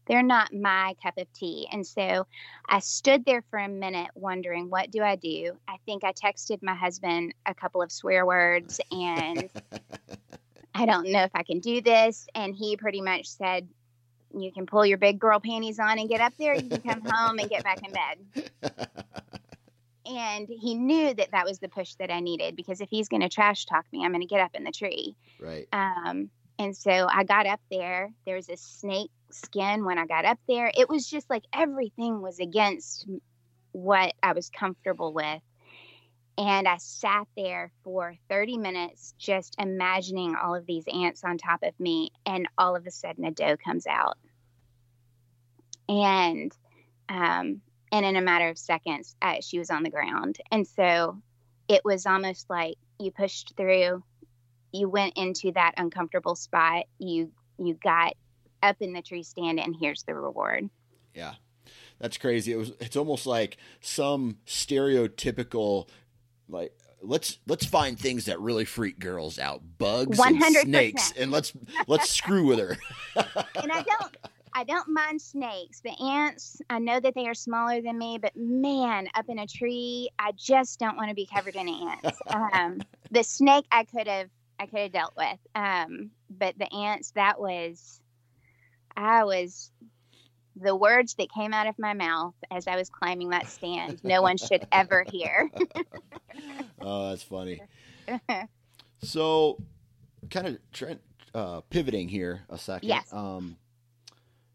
[0.09, 1.69] they're not my cup of tea.
[1.71, 2.27] And so
[2.67, 5.53] I stood there for a minute wondering, what do I do?
[5.69, 9.49] I think I texted my husband a couple of swear words and
[10.75, 12.27] I don't know if I can do this.
[12.35, 13.69] And he pretty much said,
[14.35, 16.55] you can pull your big girl panties on and get up there.
[16.55, 18.51] You can come home and get back in bed.
[20.07, 23.23] and he knew that that was the push that I needed because if he's going
[23.23, 25.17] to trash talk me, I'm going to get up in the tree.
[25.41, 25.69] Right.
[25.73, 28.11] Um, and so I got up there.
[28.27, 30.71] There was a snake skin when I got up there.
[30.75, 33.07] It was just like everything was against
[33.73, 35.43] what I was comfortable with.
[36.37, 41.63] And I sat there for 30 minutes just imagining all of these ants on top
[41.63, 42.11] of me.
[42.25, 44.17] And all of a sudden, a doe comes out.
[45.89, 46.53] And,
[47.09, 47.61] um,
[47.91, 50.39] and in a matter of seconds, uh, she was on the ground.
[50.53, 51.21] And so
[51.67, 54.05] it was almost like you pushed through,
[54.73, 58.15] you went into that uncomfortable spot you you got
[58.63, 60.69] up in the tree stand and here's the reward
[61.15, 61.35] yeah
[61.99, 65.89] that's crazy it was it's almost like some stereotypical
[66.49, 70.31] like let's let's find things that really freak girls out bugs 100%.
[70.31, 71.53] and snakes and let's
[71.87, 72.77] let's screw with her
[73.63, 74.17] and i don't
[74.55, 75.81] I don't mind snakes.
[75.83, 79.47] The ants, I know that they are smaller than me, but man, up in a
[79.47, 82.19] tree, I just don't want to be covered in ants.
[82.53, 85.39] Um, the snake, I could have I could have dealt with.
[85.55, 88.01] Um, but the ants, that was,
[89.05, 89.71] I was,
[90.57, 94.23] the words that came out of my mouth as I was climbing that stand, no
[94.23, 95.51] one should ever hear.
[96.81, 97.61] oh, that's funny.
[99.03, 99.59] so,
[100.31, 100.99] kind of
[101.35, 102.89] uh, pivoting here a second.
[102.89, 103.13] Yes.
[103.13, 103.57] Um,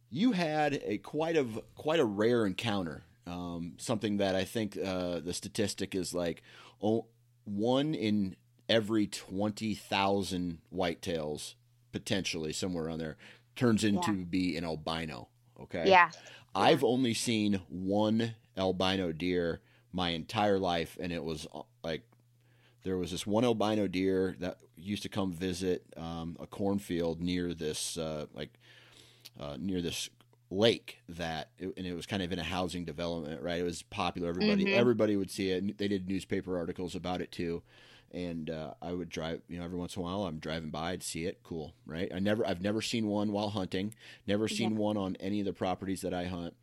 [0.09, 3.03] you had a quite of quite a rare encounter.
[3.25, 6.43] Um, something that I think uh, the statistic is like
[6.81, 7.05] oh,
[7.45, 8.35] one in
[8.69, 11.55] every 20,000 whitetails,
[11.91, 13.17] potentially somewhere on there,
[13.55, 14.23] turns into yeah.
[14.29, 15.29] be an albino.
[15.61, 15.83] Okay.
[15.87, 16.09] Yeah.
[16.55, 19.61] I've only seen one albino deer
[19.91, 22.03] my entire life, and it was uh, like
[22.83, 27.53] there was this one albino deer that used to come visit um, a cornfield near
[27.53, 28.59] this uh, like
[29.39, 30.09] uh, near this
[30.49, 34.29] lake that and it was kind of in a housing development right it was popular
[34.29, 34.79] everybody mm-hmm.
[34.79, 37.63] everybody would see it they did newspaper articles about it too
[38.13, 39.41] and uh, I would drive.
[39.47, 41.39] You know, every once in a while, I'm driving by, I'd see it.
[41.43, 42.11] Cool, right?
[42.13, 43.93] I never, I've never seen one while hunting.
[44.27, 44.77] Never seen yeah.
[44.77, 46.55] one on any of the properties that I hunt.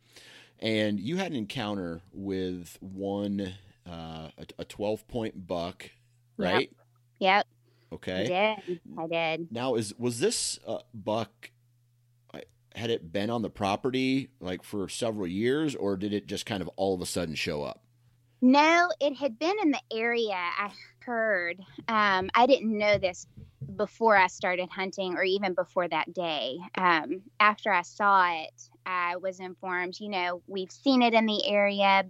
[0.59, 3.53] And you had an encounter with one,
[3.87, 5.89] uh, a, a 12 point buck,
[6.37, 6.71] right?
[7.19, 7.45] Yep.
[7.45, 7.47] yep.
[7.93, 8.23] Okay.
[8.23, 8.79] I did.
[8.97, 9.47] I did.
[9.51, 11.51] Now, is was this uh, buck?
[12.73, 16.61] Had it been on the property like for several years, or did it just kind
[16.61, 17.83] of all of a sudden show up?
[18.41, 20.31] No, it had been in the area.
[20.33, 20.71] I
[21.03, 21.59] heard.
[21.87, 23.27] Um, I didn't know this
[23.75, 26.57] before I started hunting or even before that day.
[26.75, 31.47] Um, after I saw it, I was informed, you know, we've seen it in the
[31.47, 32.05] area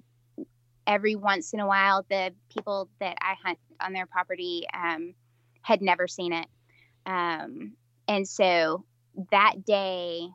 [0.87, 2.05] every once in a while.
[2.09, 5.13] The people that I hunt on their property um,
[5.61, 6.47] had never seen it.
[7.05, 7.73] Um,
[8.07, 8.85] and so
[9.31, 10.27] that day,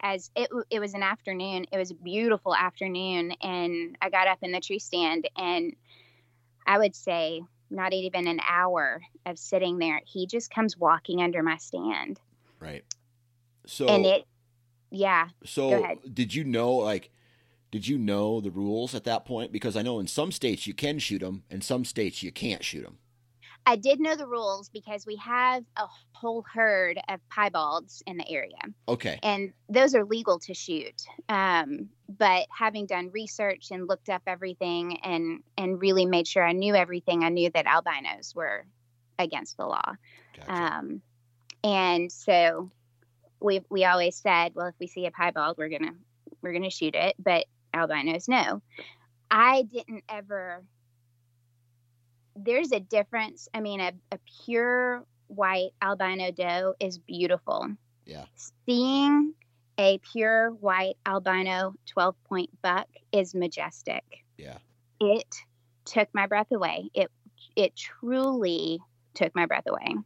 [0.00, 4.38] as it, it was an afternoon, it was a beautiful afternoon, and I got up
[4.42, 5.74] in the tree stand and
[6.70, 10.00] I would say not even an hour of sitting there.
[10.04, 12.20] He just comes walking under my stand.
[12.60, 12.84] Right.
[13.66, 14.24] So and it,
[14.92, 15.30] yeah.
[15.44, 17.10] So did you know like
[17.72, 19.50] did you know the rules at that point?
[19.50, 22.62] Because I know in some states you can shoot them, and some states you can't
[22.62, 22.98] shoot them.
[23.66, 28.28] I did know the rules because we have a whole herd of piebalds in the
[28.28, 28.58] area,
[28.88, 29.18] Okay.
[29.22, 31.02] and those are legal to shoot.
[31.28, 36.52] Um, but having done research and looked up everything and and really made sure I
[36.52, 38.66] knew everything, I knew that albinos were
[39.18, 39.92] against the law.
[40.36, 40.52] Gotcha.
[40.52, 41.02] Um,
[41.62, 42.70] and so
[43.40, 45.94] we we always said, well, if we see a piebald, we're gonna
[46.42, 47.44] we're gonna shoot it, but
[47.74, 48.62] albinos no.
[49.30, 50.64] I didn't ever.
[52.44, 53.48] There's a difference.
[53.54, 57.68] I mean, a, a pure white albino doe is beautiful.
[58.04, 58.24] Yeah.
[58.66, 59.34] Seeing
[59.78, 64.04] a pure white albino 12 point buck is majestic
[64.40, 64.58] yeah.
[65.00, 65.34] it
[65.84, 66.90] took my breath away.
[66.94, 67.10] It
[67.56, 68.80] it truly
[69.14, 69.96] took my breath away.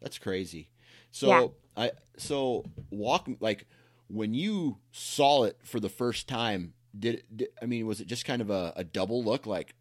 [0.00, 0.68] That's crazy.
[1.10, 1.46] So Yeah.
[1.76, 3.66] I so walk like
[4.08, 6.74] when you saw it for the first time.
[6.98, 9.74] Did, did I mean was it just kind of a, a double look like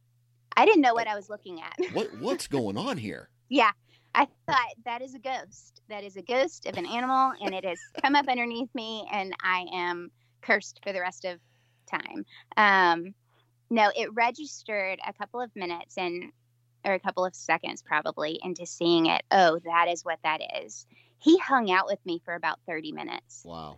[0.57, 1.77] I didn't know what I was looking at.
[1.93, 3.29] what what's going on here?
[3.49, 3.71] yeah.
[4.17, 5.81] I thought that is a ghost.
[5.89, 9.33] That is a ghost of an animal and it has come up underneath me and
[9.41, 10.09] I am
[10.41, 11.37] cursed for the rest of
[11.85, 12.25] time.
[12.55, 13.13] Um
[13.69, 16.31] no, it registered a couple of minutes and
[16.85, 19.23] or a couple of seconds probably into seeing it.
[19.31, 20.85] Oh, that is what that is.
[21.19, 23.41] He hung out with me for about 30 minutes.
[23.43, 23.77] Wow.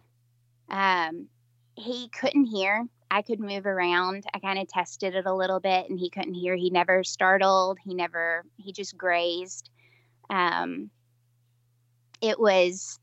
[0.69, 1.29] Um,
[1.75, 2.85] he couldn't hear.
[3.09, 4.25] I could move around.
[4.33, 6.55] I kind of tested it a little bit, and he couldn't hear.
[6.55, 7.77] He never startled.
[7.83, 8.43] He never.
[8.57, 9.69] He just grazed.
[10.29, 10.89] Um,
[12.21, 12.99] it was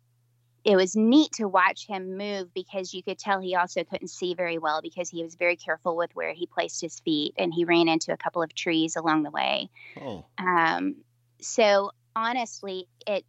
[0.64, 4.34] it was neat to watch him move because you could tell he also couldn't see
[4.34, 7.64] very well because he was very careful with where he placed his feet, and he
[7.64, 9.68] ran into a couple of trees along the way.
[10.00, 10.96] Oh, Um,
[11.40, 13.24] so honestly, it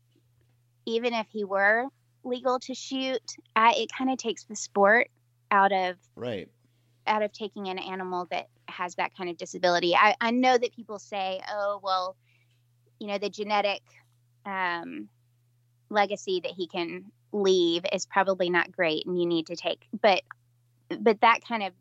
[0.85, 1.85] even if he were
[2.23, 5.09] legal to shoot, I, it kind of takes the sport
[5.51, 6.49] out of right.
[7.07, 9.95] Out of taking an animal that has that kind of disability.
[9.95, 12.15] I, I know that people say, oh well,
[12.99, 13.81] you know, the genetic
[14.45, 15.09] um,
[15.89, 20.21] legacy that he can leave is probably not great, and you need to take, but
[20.99, 21.73] but that kind of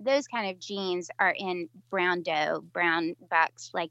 [0.00, 3.90] those kind of genes are in brown doe, brown bucks, like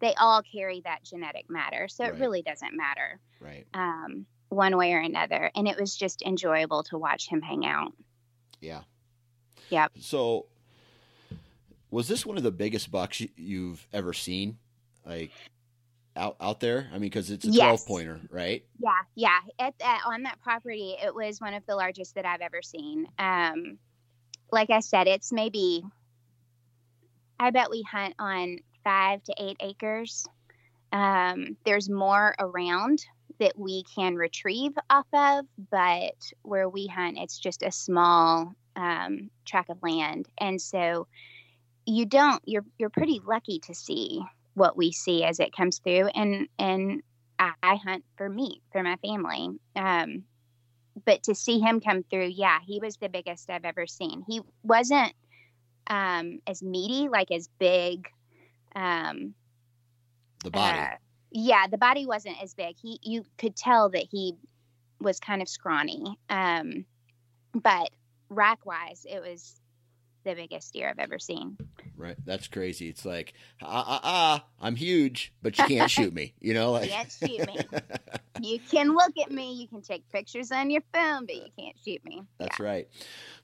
[0.00, 1.88] they all carry that genetic matter.
[1.88, 2.14] So Right.
[2.14, 3.66] it really doesn't matter Right.
[3.74, 5.50] um, one way or another.
[5.54, 7.92] And it was just enjoyable to watch him hang out.
[8.60, 8.82] Yeah.
[9.72, 9.92] Yep.
[10.00, 10.46] So,
[11.90, 14.58] was this one of the biggest bucks you- you've ever seen,
[15.06, 15.32] like
[16.14, 16.88] out out there?
[16.90, 17.56] I mean, because it's a Yes.
[17.56, 18.64] twelve pointer, right?
[18.78, 19.40] Yeah, yeah.
[19.58, 23.08] At on that property, it was one of the largest that I've ever seen.
[23.18, 23.78] Um,
[24.52, 25.82] like I said, it's maybe.
[27.40, 30.26] I bet we hunt on five to eight acres.
[30.92, 33.04] Um, there's more around
[33.38, 39.30] that we can retrieve off of, but where we hunt, it's just a small um,
[39.44, 41.06] tract of land, and so
[41.86, 42.42] you don't.
[42.46, 44.22] You're you're pretty lucky to see
[44.54, 47.02] what we see as it comes through, and and
[47.38, 49.48] I, I hunt for meat for my family.
[49.76, 50.24] Um,
[51.04, 54.24] but to see him come through, yeah, he was the biggest I've ever seen.
[54.28, 55.14] He wasn't
[55.86, 58.08] um, as meaty, like as big.
[58.74, 59.34] Um,
[60.44, 60.78] The body.
[60.78, 60.96] uh,
[61.30, 62.76] yeah, the body wasn't as big.
[62.80, 64.34] He, you could tell that he
[65.00, 66.18] was kind of scrawny.
[66.28, 66.84] Um,
[67.54, 67.90] but
[68.32, 69.60] rack wise, it was
[70.24, 71.56] the biggest deer I've ever seen.
[71.96, 72.16] Right.
[72.24, 72.88] That's crazy.
[72.88, 76.34] It's like, ah, ah, ah, I'm huge, but you can't shoot me.
[76.40, 77.58] You know, like, Can't shoot me.
[78.40, 81.76] You can look at me, you can take pictures on your phone, but you can't
[81.84, 82.22] shoot me.
[82.38, 82.88] That's right.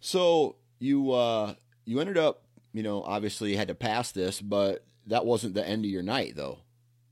[0.00, 4.84] So you uh you ended up, you know, obviously you had to pass this, but
[5.06, 6.60] that wasn't the end of your night though.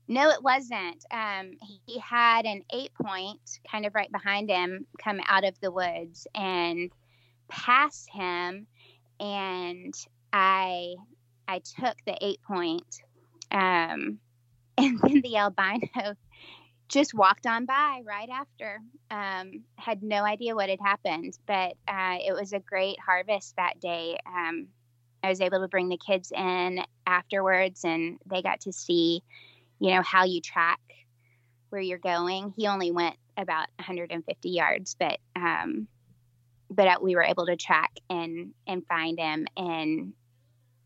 [0.09, 1.05] No, it wasn't.
[1.11, 1.51] Um,
[1.85, 3.39] he had an eight point
[3.71, 6.91] kind of right behind him come out of the woods and
[7.47, 8.67] pass him,
[9.19, 9.93] and
[10.33, 10.95] I
[11.47, 13.01] I took the eight point,
[13.51, 14.19] um,
[14.77, 15.87] and then the albino
[16.89, 18.79] just walked on by right after.
[19.11, 23.79] Um, had no idea what had happened, but uh, it was a great harvest that
[23.79, 24.17] day.
[24.25, 24.67] Um,
[25.23, 29.23] I was able to bring the kids in afterwards, and they got to see
[29.79, 30.79] you know how you track
[31.69, 35.87] where you're going he only went about 150 yards but um
[36.69, 40.13] but uh, we were able to track and and find him and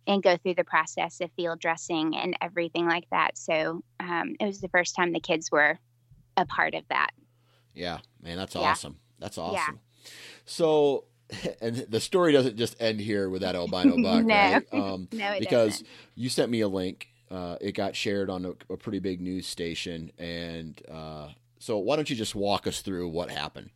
[0.07, 4.45] and go through the process of field dressing and everything like that so um it
[4.45, 5.79] was the first time the kids were
[6.38, 7.11] a part of that
[7.73, 8.61] Yeah, man, that's Yeah.
[8.61, 8.97] awesome.
[9.19, 9.79] That's awesome.
[10.03, 10.09] Yeah.
[10.45, 11.05] So
[11.61, 14.36] and the story doesn't just end here with that albino buck, No.
[14.36, 14.65] right?
[14.73, 15.88] Um, No, it because doesn't.
[16.15, 17.07] you sent me a link.
[17.29, 21.29] Uh, it got shared on a, a pretty big news station, and uh,
[21.59, 23.69] so why don't you just walk us through what happened?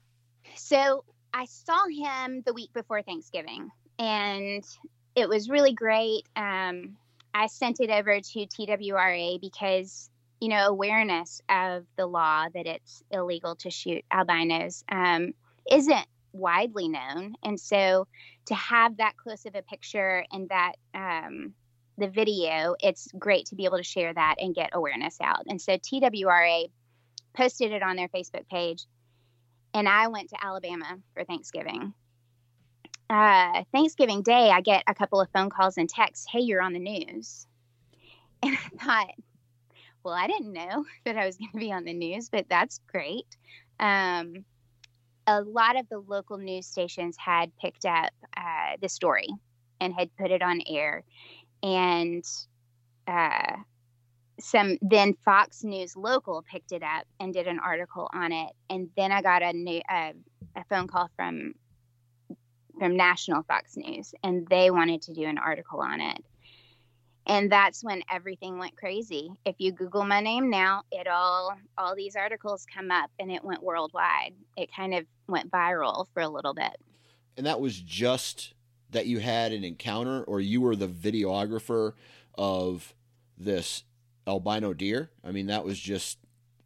[0.55, 1.05] So
[1.36, 3.69] I saw him the week before Thanksgiving,
[3.99, 4.63] and
[5.15, 6.23] it was really great.
[6.38, 6.95] Um,
[7.33, 10.09] I sent it over to TWRA because
[10.39, 15.33] you know awareness of the law that it's illegal to shoot albinos um,
[15.69, 18.07] isn't widely known, and so
[18.45, 21.53] to have that close of a picture and that um,
[21.97, 25.43] the video, it's great to be able to share that and get awareness out.
[25.47, 26.69] And so TWRA
[27.36, 28.86] posted it on their Facebook page
[29.76, 31.93] and I went to Alabama for Thanksgiving.
[33.09, 36.73] Uh, Thanksgiving Day, I get a couple of phone calls and texts, "Hey, you're on
[36.73, 37.45] the news,"
[38.43, 39.15] and I thought,
[40.03, 42.80] "Well, I didn't know that I was going to be on the news, but that's
[42.88, 43.28] great."
[43.80, 44.45] Um,
[45.28, 49.28] a lot of the local news stations had picked up uh, the story
[49.82, 51.03] and had put it on air,
[51.61, 52.23] and
[53.07, 53.57] uh,
[54.39, 58.89] some then Fox News local picked it up and did an article on it, and
[58.97, 60.13] then I got a new a
[60.69, 61.53] phone call from
[62.77, 66.23] from national Fox News, and they wanted to do an article on it,
[67.25, 69.31] and that's when everything went crazy.
[69.45, 73.43] If you Google my name now, it all all these articles come up, and it
[73.43, 74.33] went worldwide.
[74.57, 76.75] It kind of went viral for a little bit.
[77.38, 78.53] And that was just
[78.91, 81.93] that you had an encounter, or you were the videographer
[82.38, 82.93] of
[83.38, 83.83] this
[84.28, 85.09] albino deer.
[85.23, 86.17] I mean, that was just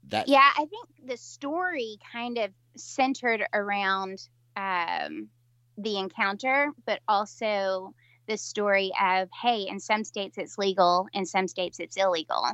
[0.10, 0.28] that.
[0.28, 5.30] Yeah, I think the story kind of centered around um,
[5.78, 7.94] the encounter, but also
[8.28, 12.48] the story of hey, in some states it's legal, in some states it's illegal,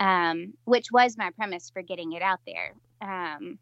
[0.00, 2.74] um, which was my premise for getting it out there.
[3.00, 3.58] Um,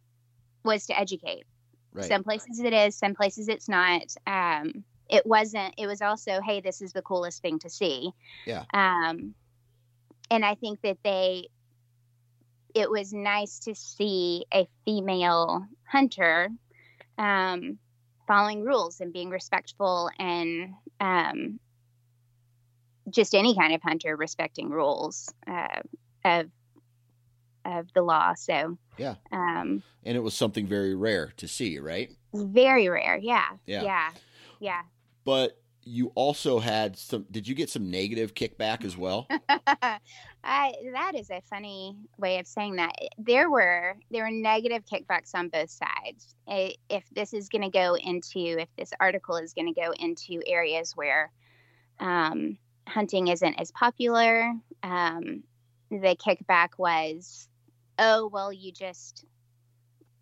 [0.65, 1.45] was to educate.
[1.93, 2.05] right.
[2.05, 4.03] Some places it is, some places it's not.
[4.27, 5.75] Um, it wasn't.
[5.77, 8.13] It was also, hey, this is the coolest thing to see.
[8.47, 8.65] Yeah.
[8.73, 9.35] Um,
[10.31, 11.49] and I think that they,
[12.75, 16.49] it was nice to see a female hunter,
[17.19, 17.79] um,
[18.27, 21.59] following rules and being respectful and um,
[23.11, 25.81] just any kind of hunter respecting rules uh,
[26.25, 26.47] of
[27.65, 28.33] of the law.
[28.35, 29.17] So Yeah.
[29.33, 32.11] um, and it was something very rare to see, right?
[32.33, 33.19] very rare.
[33.21, 33.49] Yeah.
[33.67, 33.83] Yeah.
[33.83, 34.11] Yeah.
[34.61, 34.83] Yeah.
[35.25, 37.27] But you also had some.
[37.31, 39.27] Did you get some negative kickback as well?
[40.43, 42.93] I, that is a funny way of saying that.
[43.19, 46.35] There were there were negative kickbacks on both sides.
[46.47, 50.41] If this is going to go into, if this article is going to go into
[50.47, 51.31] areas where
[51.99, 54.53] um, hunting isn't as popular,
[54.83, 55.45] um,
[55.91, 57.49] the kickback was,
[57.99, 59.25] oh well, you just,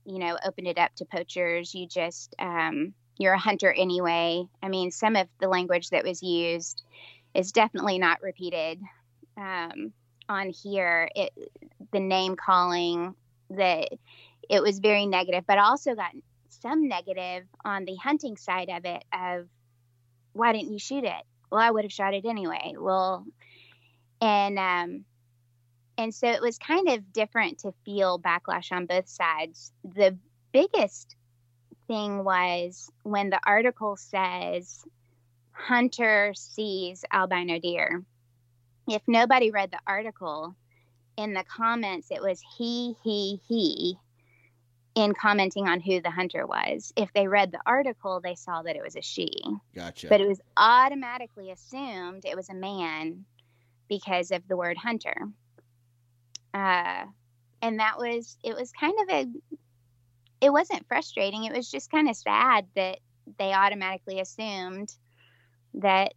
[0.04, 1.74] you know, opened it up to poachers.
[1.74, 4.44] You just, um, you're a hunter anyway.
[4.62, 6.82] I mean, some of the language that was used
[7.34, 8.80] is definitely not repeated
[9.36, 9.92] um,
[10.28, 11.08] on here.
[11.14, 11.32] It
[11.92, 13.14] the name calling
[13.50, 13.88] that
[14.48, 16.12] it was very negative, but also got
[16.48, 19.04] some negative on the hunting side of it.
[19.12, 19.46] Of
[20.32, 21.22] why didn't you shoot it?
[21.50, 22.74] Well, I would have shot it anyway.
[22.78, 23.26] Well,
[24.20, 25.04] and um,
[25.96, 29.72] and so it was kind of different to feel backlash on both sides.
[29.82, 30.16] The
[30.52, 31.16] biggest
[31.88, 34.84] thing was when the article says
[35.50, 38.04] hunter sees albino deer.
[38.86, 40.54] If nobody read the article,
[41.16, 43.98] in the comments it was he, he, he
[44.94, 46.92] in commenting on who the hunter was.
[46.96, 49.30] If they read the article, they saw that it was a she.
[49.74, 50.08] Gotcha.
[50.08, 53.24] But it was automatically assumed it was a man
[53.88, 55.28] because of the word hunter.
[56.52, 57.04] Uh,
[57.62, 59.26] and that was, it was kind of a,
[60.40, 61.44] it wasn't frustrating.
[61.44, 62.98] It was just kind of sad that
[63.38, 64.94] they automatically assumed
[65.74, 66.14] that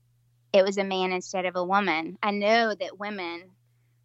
[0.53, 2.17] it was a man instead of a woman.
[2.21, 3.43] I know that women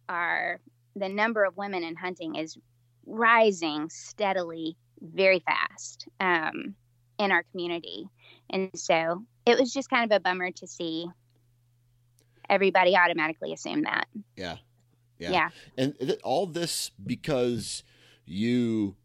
[0.09, 0.59] are,
[0.95, 2.57] the number of women in hunting is
[3.05, 6.75] rising steadily very fast um,
[7.19, 8.09] in our community.
[8.49, 11.07] And so it was just kind of a bummer to see
[12.49, 14.07] everybody automatically assume that.
[14.35, 14.57] yeah.
[15.19, 15.31] Yeah.
[15.31, 15.49] Yeah.
[15.77, 17.83] And th- all this because
[18.25, 18.95] you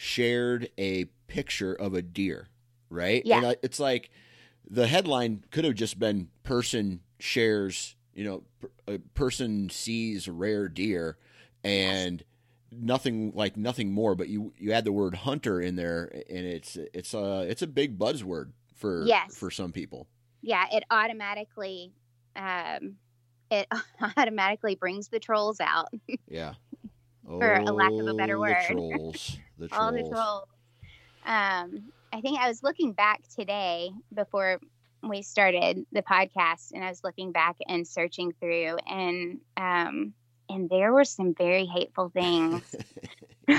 [0.00, 2.46] shared a picture of a deer,
[2.88, 3.20] right?
[3.24, 3.38] Yeah.
[3.38, 4.10] And I, it's like
[4.70, 8.44] the headline could have just been person shares, you know,
[8.86, 11.18] a person sees rare deer
[11.64, 12.22] and
[12.70, 16.76] nothing like nothing more, but you you add the word hunter in there and it's
[16.94, 19.36] it's a it's a big buzzword for Yes.
[19.36, 20.06] for some people.
[20.42, 20.64] Yeah.
[20.70, 21.92] It automatically,
[22.36, 22.98] um,
[23.50, 23.66] it
[24.16, 25.88] automatically brings the trolls out.
[26.28, 26.54] Yeah.
[27.28, 28.56] For a lack of a better Oh, word.
[28.68, 29.38] The trolls.
[29.58, 29.82] The trolls.
[29.82, 30.48] all the trolls.
[31.24, 34.60] Um, I think I was looking back today before
[35.02, 40.14] we started the podcast, and I was looking back and searching through, and um,
[40.48, 42.74] and there were some very hateful things.
[43.48, 43.58] and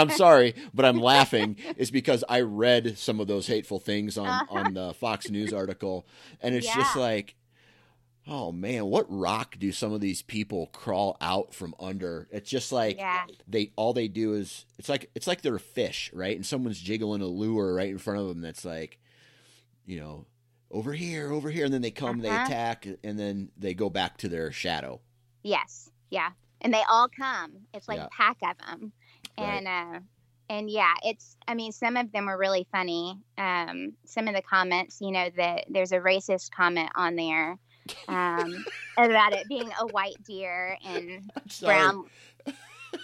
[0.00, 4.26] I'm sorry, but I'm laughing is because I read some of those hateful things on
[4.28, 4.44] Uh-huh.
[4.58, 6.06] on the Fox News article,
[6.40, 6.76] and it's Yeah.
[6.76, 7.34] just like,
[8.28, 12.28] oh man, what rock do some of these people crawl out from under?
[12.30, 15.60] It's just like yeah, they all they do is it's like it's like they're a
[15.60, 16.36] fish, right?
[16.36, 18.40] And someone's jiggling a lure right in front of them.
[18.40, 18.98] That's like,
[19.84, 20.26] you know,
[20.70, 22.44] over here, over here, and then they come, they Uh-huh.
[22.44, 25.00] attack, and then they go back to their shadow.
[25.42, 27.52] yes, yeah, and they all come.
[27.72, 28.06] It's like Yeah.
[28.06, 28.92] a pack of them,
[29.38, 29.46] Right.
[29.64, 30.00] and uh,
[30.48, 31.36] and yeah, it's.
[31.48, 33.18] I mean, some of them were really funny.
[33.38, 37.58] Um, some of the comments, you know, that there's a racist comment on there.
[38.08, 38.64] Um,
[38.98, 41.30] about it being a white deer and
[41.60, 42.04] brown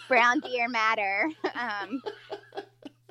[0.08, 2.02] brown deer matter um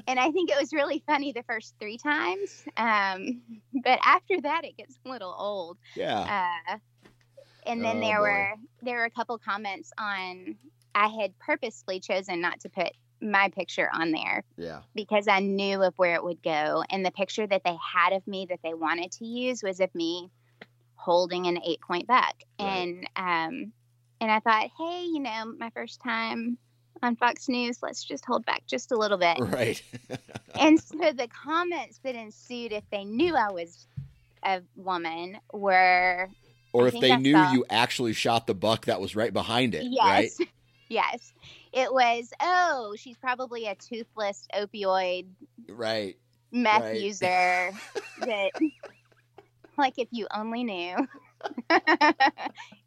[0.08, 3.42] and i think it was really funny the first three times um
[3.84, 6.54] but after that it gets a little old Yeah.
[6.72, 6.78] uh
[7.68, 8.24] and then Oh, there boy.
[8.24, 10.56] were there were a couple comments on
[10.96, 12.92] i had purposely chosen not to put
[13.22, 14.82] my picture on there Yeah.
[14.96, 18.26] because i knew of where it would go and the picture that they had of
[18.26, 20.32] me that they wanted to use was of me
[21.02, 22.68] holding an eight point buck Right.
[22.70, 23.74] and um
[24.22, 26.58] and i thought hey you know my first time
[27.02, 29.82] on fox news let's just hold back just a little bit Right.
[30.60, 33.88] and so the comments that ensued if they knew i was
[34.46, 36.30] a woman were
[36.74, 39.34] or I if they I knew saw- you actually shot the buck that was right
[39.34, 40.32] behind it, right?
[40.32, 40.38] yes
[40.90, 41.34] yes
[41.74, 45.28] it was oh she's probably a toothless opioid
[45.70, 46.18] Right.
[46.52, 47.02] meth Right.
[47.02, 47.72] user
[48.20, 48.52] that
[49.78, 50.96] like if you only knew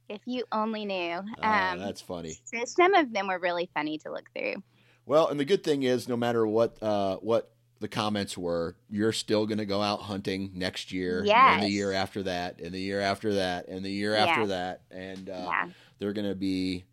[0.08, 2.38] if you only knew Ah, um that's funny.
[2.44, 4.62] so some of them were really funny to look through
[5.06, 9.12] Well, and the good thing is, no matter what uh, what the comments were, you're
[9.12, 12.80] still going to go out hunting next year, and the year after that, and the
[12.80, 14.24] year after that, and the year Yeah.
[14.28, 15.66] after that, and uh, yeah
[15.98, 16.84] they're going to be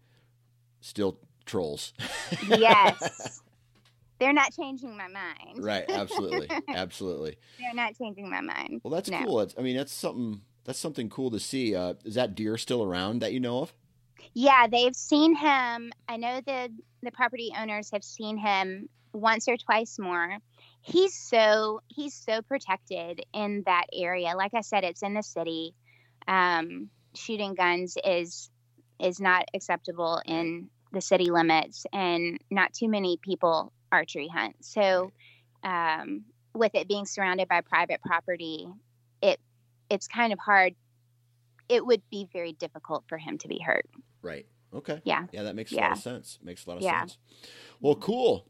[0.81, 1.93] still trolls.
[2.47, 3.41] yes
[4.21, 5.83] they're not changing my mind right.
[5.89, 6.47] Absolutely.
[6.69, 7.35] Absolutely.
[7.59, 9.25] they're not changing my mind Well, that's No.
[9.25, 9.37] cool.
[9.39, 10.41] That's, I mean, that's something.
[10.63, 11.75] That's something cool to see.
[11.75, 13.73] Uh, is that deer still around that you know of?
[14.33, 15.91] Yeah, they've seen him.
[16.07, 16.69] I know the
[17.01, 20.37] the property owners have seen him once or twice more.
[20.81, 24.35] He's so he's so protected in that area.
[24.37, 25.73] Like I said, it's in the city.
[26.27, 28.49] Um, shooting guns is
[28.99, 34.55] is not acceptable in the city limits, and not too many people archery hunt.
[34.61, 35.11] So,
[35.63, 38.67] um, with it being surrounded by private property,
[39.21, 39.39] it
[39.89, 40.75] it's kind of hard.
[41.69, 43.85] It would be very difficult for him to be hurt.
[44.21, 44.45] Right.
[44.73, 45.01] Okay.
[45.03, 45.25] Yeah.
[45.31, 45.91] Yeah, that makes a lot Yeah.
[45.93, 46.39] of sense.
[46.41, 46.99] Makes a lot of Yeah.
[47.01, 47.17] sense.
[47.79, 48.47] Well, cool.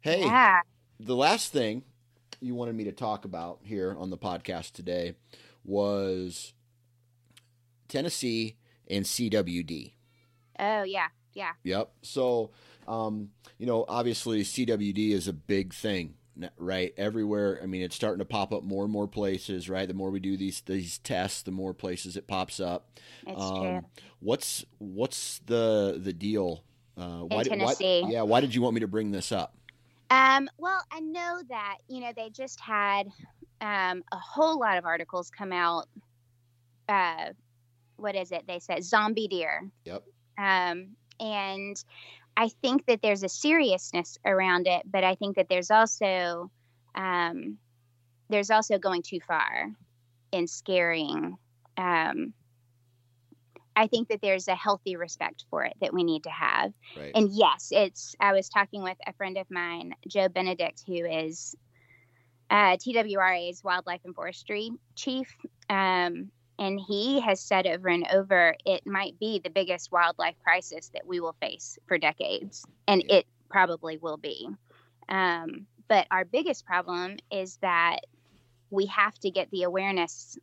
[0.00, 0.60] Hey, Yeah.
[1.00, 1.84] the last thing
[2.40, 5.14] you wanted me to talk about here on the podcast today
[5.64, 6.52] was
[7.88, 8.56] Tennessee
[8.88, 9.94] and CWD.
[10.58, 11.92] Oh yeah, yeah, Yep.
[12.02, 12.50] So,
[12.86, 16.14] um, you know, obviously CWD is a big thing,
[16.58, 16.92] right?
[16.96, 17.58] Everywhere.
[17.62, 19.86] I mean, it's starting to pop up more and more places, right?
[19.88, 22.88] The more we do these these tests, the more places it pops up.
[23.26, 23.80] it's Um, true.
[24.20, 26.62] What's what's the the deal?
[26.96, 28.04] Uh, why, did- why- Tennessee.
[28.08, 28.22] yeah.
[28.22, 29.54] Why did you want me to bring this up?
[30.08, 33.08] Um, well, I know that you know they just had
[33.60, 35.88] um, a whole lot of articles come out.
[36.88, 37.30] Uh,
[37.96, 38.44] what is it?
[38.46, 39.68] They said zombie deer.
[39.84, 40.04] Yep.
[40.38, 41.82] Um, and
[42.36, 46.50] I think that there's a seriousness around it, but I think that there's also
[46.94, 47.58] um,
[48.28, 49.70] there's also going too far
[50.32, 51.36] in scaring.
[51.76, 52.34] Um,
[53.74, 56.72] I think that there's a healthy respect for it that we need to have.
[56.96, 57.12] Right.
[57.14, 58.14] And yes, it's.
[58.20, 61.54] I was talking with a friend of mine, Joe Benedict, who is
[62.50, 65.34] uh, TWRA's wildlife and forestry chief.
[65.68, 70.90] Um, and he has said over and over it might be the biggest wildlife crisis
[70.94, 72.64] that we will face for decades.
[72.88, 73.16] And Yeah.
[73.16, 74.48] it probably will be.
[75.08, 78.00] Um, but our biggest problem is that
[78.70, 80.36] we have to get the awareness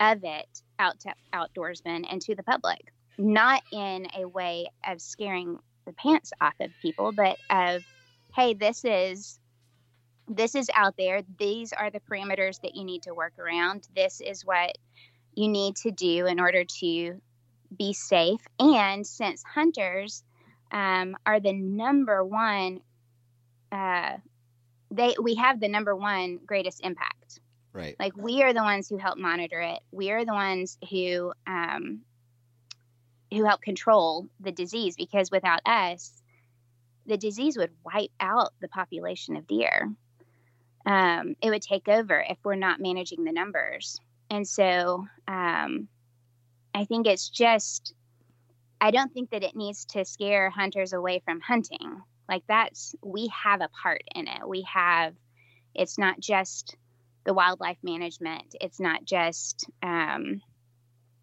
[0.00, 5.58] of it out to outdoorsmen and to the public, not in a way of scaring
[5.86, 7.82] the pants off of people, but of,
[8.34, 9.38] hey, this is
[10.28, 11.22] this is out there.
[11.38, 13.88] These are the parameters that you need to work around.
[13.94, 14.78] This is what
[15.34, 17.20] you need to do in order to
[17.76, 18.40] be safe.
[18.58, 20.24] And since hunters
[20.72, 22.80] um, are the number one,
[23.72, 24.16] uh,
[24.90, 27.40] they we have the number one greatest impact
[27.72, 27.94] Right.
[28.00, 32.00] like we are the ones who help monitor it we are the ones who um,
[33.30, 36.20] who help control the disease because without us
[37.06, 39.88] the disease would wipe out the population of deer
[40.86, 44.00] um, it would take over if we're not managing the numbers.
[44.30, 45.88] And so um,
[46.74, 47.94] I think it's just,
[48.80, 52.00] I don't think that it needs to scare hunters away from hunting.
[52.28, 54.48] Like that's, we have a part in it.
[54.48, 55.14] We have,
[55.74, 56.76] it's not just
[57.24, 60.40] the wildlife management, it's not just, um,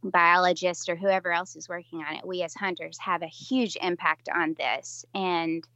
[0.04, 4.30] biologists or whoever else is working on it, we as hunters have a huge impact
[4.34, 5.06] on this.
[5.14, 5.68] And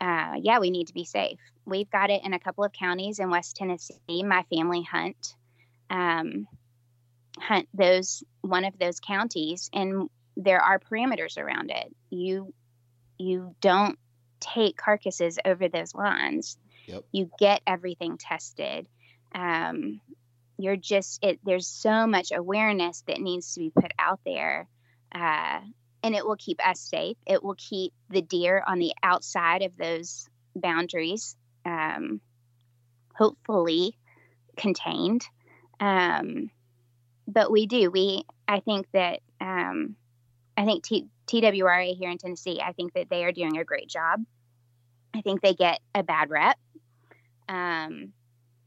[0.00, 1.38] uh, yeah, we need to be safe.
[1.64, 3.96] We've got it in a couple of counties in West Tennessee.
[4.08, 5.34] My family hunt
[5.90, 6.46] um,
[7.38, 11.94] hunt those one of those counties, and there are parameters around it.
[12.10, 12.52] You
[13.18, 13.98] you don't
[14.40, 16.58] take carcasses over those lines.
[16.86, 17.04] Yep.
[17.12, 18.86] You get everything tested.
[19.34, 20.00] Um,
[20.58, 21.40] you're just it.
[21.44, 24.68] There's so much awareness that needs to be put out there.
[25.14, 25.60] Uh,
[26.02, 27.16] and it will keep us safe.
[27.26, 32.20] It will keep the deer on the outside of those boundaries, um,
[33.14, 33.98] hopefully
[34.56, 35.26] contained.
[35.80, 36.50] Um,
[37.28, 37.90] but we do.
[37.90, 39.96] We, I think that, um,
[40.56, 43.88] I think T- TWRA here in Tennessee, I think that they are doing a great
[43.88, 44.24] job.
[45.14, 46.58] I think they get a bad rep.
[47.48, 48.12] Um,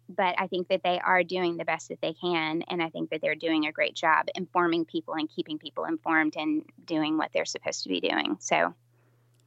[0.10, 2.64] but I think that they are doing the best that they can.
[2.68, 6.36] And I think that they're doing a great job informing people and keeping people informed
[6.36, 8.38] and doing what they're supposed to be doing.
[8.40, 8.74] So,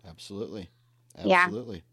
[0.06, 0.70] absolutely.
[1.18, 1.76] Absolutely.
[1.76, 1.91] Yeah.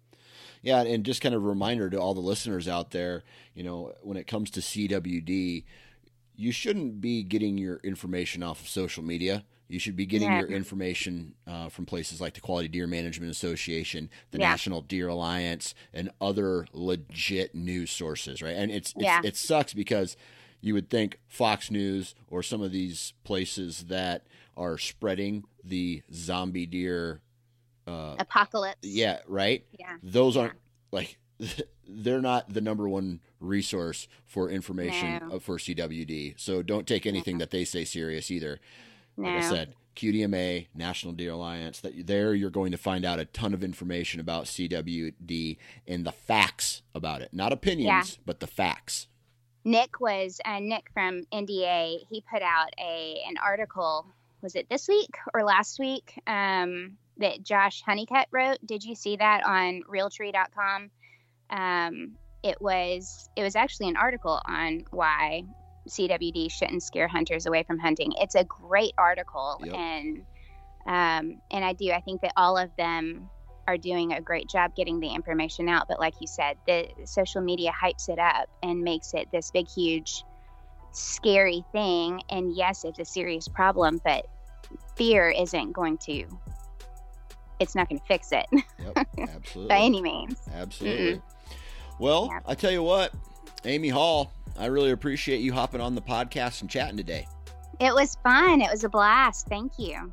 [0.62, 3.93] Yeah and just kind of a reminder to all the listeners out there, you know,
[4.01, 5.64] when it comes to CWD,
[6.36, 9.43] you shouldn't be getting your information off of social media.
[9.68, 10.39] You should be getting yeah.
[10.39, 14.49] your information uh, from places like the Quality Deer Management Association, the yeah.
[14.49, 18.55] National Deer Alliance, and other legit news sources, right?
[18.55, 20.18] And it's, it's it sucks because
[20.62, 24.26] you would think Fox News or some of these places that
[24.57, 27.22] are spreading the zombie deer
[27.90, 28.80] uh, apocalypse.
[28.82, 29.66] Yeah, right.
[29.78, 30.60] Yeah, those aren't
[30.92, 31.18] like
[31.88, 35.40] they're not the number one resource for information no.
[35.40, 36.36] for CWD.
[36.38, 38.60] So don't take anything that they say serious either.
[39.18, 39.30] No.
[39.30, 43.26] Like I said, QDMA, National Deer Alliance, that there you're going to find out a
[43.26, 47.30] ton of information about CWD and the facts about it.
[47.34, 48.22] Not opinions, yeah.
[48.26, 49.08] but the facts.
[49.66, 52.06] Nick was uh, Nick from NDA.
[52.10, 54.06] He put out a an article.
[54.42, 56.22] Was it this week or last week?
[56.26, 58.58] Um, that Josh Honeycutt wrote.
[58.66, 60.90] Did you see that on Realtree.com?
[61.50, 65.44] Um, it was it was actually an article on why
[65.88, 68.14] CWD shouldn't scare hunters away from hunting.
[68.18, 69.76] It's a great article, yep.
[69.76, 70.18] and
[70.86, 71.92] um, and I do.
[71.92, 73.30] I think that all of them
[73.68, 75.88] are doing a great job getting the information out.
[75.88, 79.68] But like you said, the social media hypes it up and makes it this big,
[79.70, 80.24] huge,
[80.92, 82.22] scary thing.
[82.32, 84.26] And yes, it's a serious problem, but
[84.96, 86.26] fear isn't going to.
[87.60, 88.45] It's not going to fix it.
[88.51, 89.68] Yep, absolutely.
[89.68, 90.38] by any means.
[90.53, 91.16] Absolutely.
[91.16, 91.22] Mm-mm.
[91.99, 92.43] Well, yep.
[92.47, 93.14] I tell you what,
[93.66, 97.28] Amy Hall, I really appreciate you hopping on the podcast and chatting today.
[97.80, 98.62] It was fun.
[98.62, 99.47] It was a blast.
[99.47, 100.12] Thank you.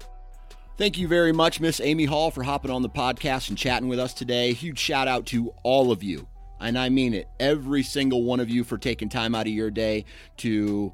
[0.77, 3.99] Thank you very much, Miss Amy Hall, for hopping on the podcast and chatting with
[3.99, 4.53] us today.
[4.53, 6.29] Huge shout out to all of you.
[6.61, 9.71] And I mean it, every single one of you for taking time out of your
[9.71, 10.05] day
[10.39, 10.93] to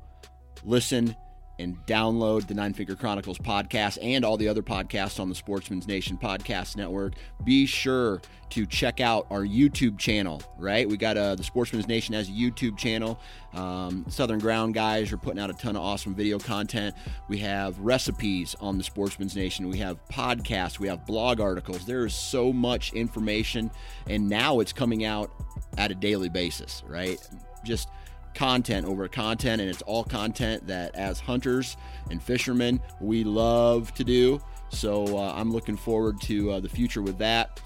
[0.64, 1.16] listen
[1.58, 5.86] and download the Nine Finger Chronicles podcast and all the other podcasts on the Sportsman's
[5.86, 7.14] Nation Podcast Network.
[7.44, 10.88] Be sure to check out our YouTube channel, right?
[10.88, 13.18] We got uh, the Sportsman's Nation has a YouTube channel.
[13.54, 16.94] Um, Southern Ground guys are putting out a ton of awesome video content.
[17.28, 19.68] We have recipes on the Sportsman's Nation.
[19.68, 20.78] We have podcasts.
[20.78, 21.86] We have blog articles.
[21.86, 23.70] There is so much information,
[24.08, 25.30] and now it's coming out
[25.78, 27.18] at a daily basis, right?
[27.64, 27.88] Just
[28.34, 31.76] content over content, and it's all content that as hunters
[32.10, 34.40] and fishermen we love to do.
[34.70, 37.60] So uh, I'm looking forward to uh, the future with that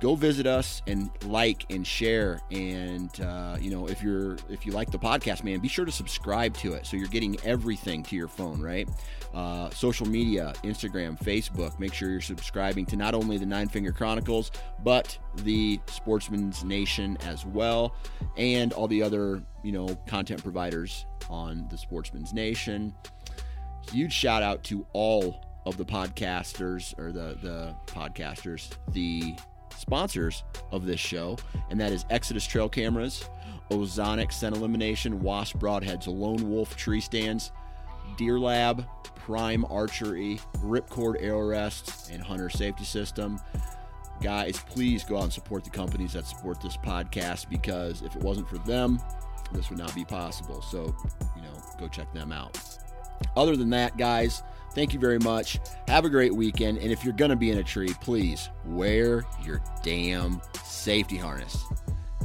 [0.00, 2.40] go visit us and like and share.
[2.50, 5.92] And uh, you know if you're if you like the podcast man be sure to
[5.92, 6.86] subscribe to it.
[6.86, 8.88] So you're getting everything to your phone right?
[9.34, 11.78] Uh, social media instagram facebook.
[11.78, 14.50] Make sure you're subscribing to not only the nine finger chronicles
[14.82, 17.94] but the sportsman's nation as well.
[18.36, 22.94] And all the other you know content providers on the sportsman's nation.
[23.92, 29.34] Huge shout out to all of the podcasters or the the podcasters the
[29.80, 31.36] sponsors of this show,
[31.70, 33.28] and that is Exodus Trail Cameras,
[33.70, 37.52] Ozonics Scent Elimination, Wasp Broadheads, Lone Wolf Tree Stands,
[38.16, 41.50] Deer Lab, Prime Archery, Ripcord Arrow
[42.10, 43.40] and Hunter Safety System.
[44.22, 48.22] Guys, please go out and support the companies that support this podcast because if it
[48.22, 49.00] wasn't for them,
[49.52, 50.60] this would not be possible.
[50.60, 50.94] So,
[51.36, 52.58] you know, go check them out.
[53.36, 54.42] Other than that, guys,
[54.74, 55.58] Thank you very much.
[55.88, 56.78] Have a great weekend.
[56.78, 61.64] And if you're going to be in a tree, please wear your damn safety harness.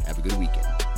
[0.06, 0.95] Have a good weekend.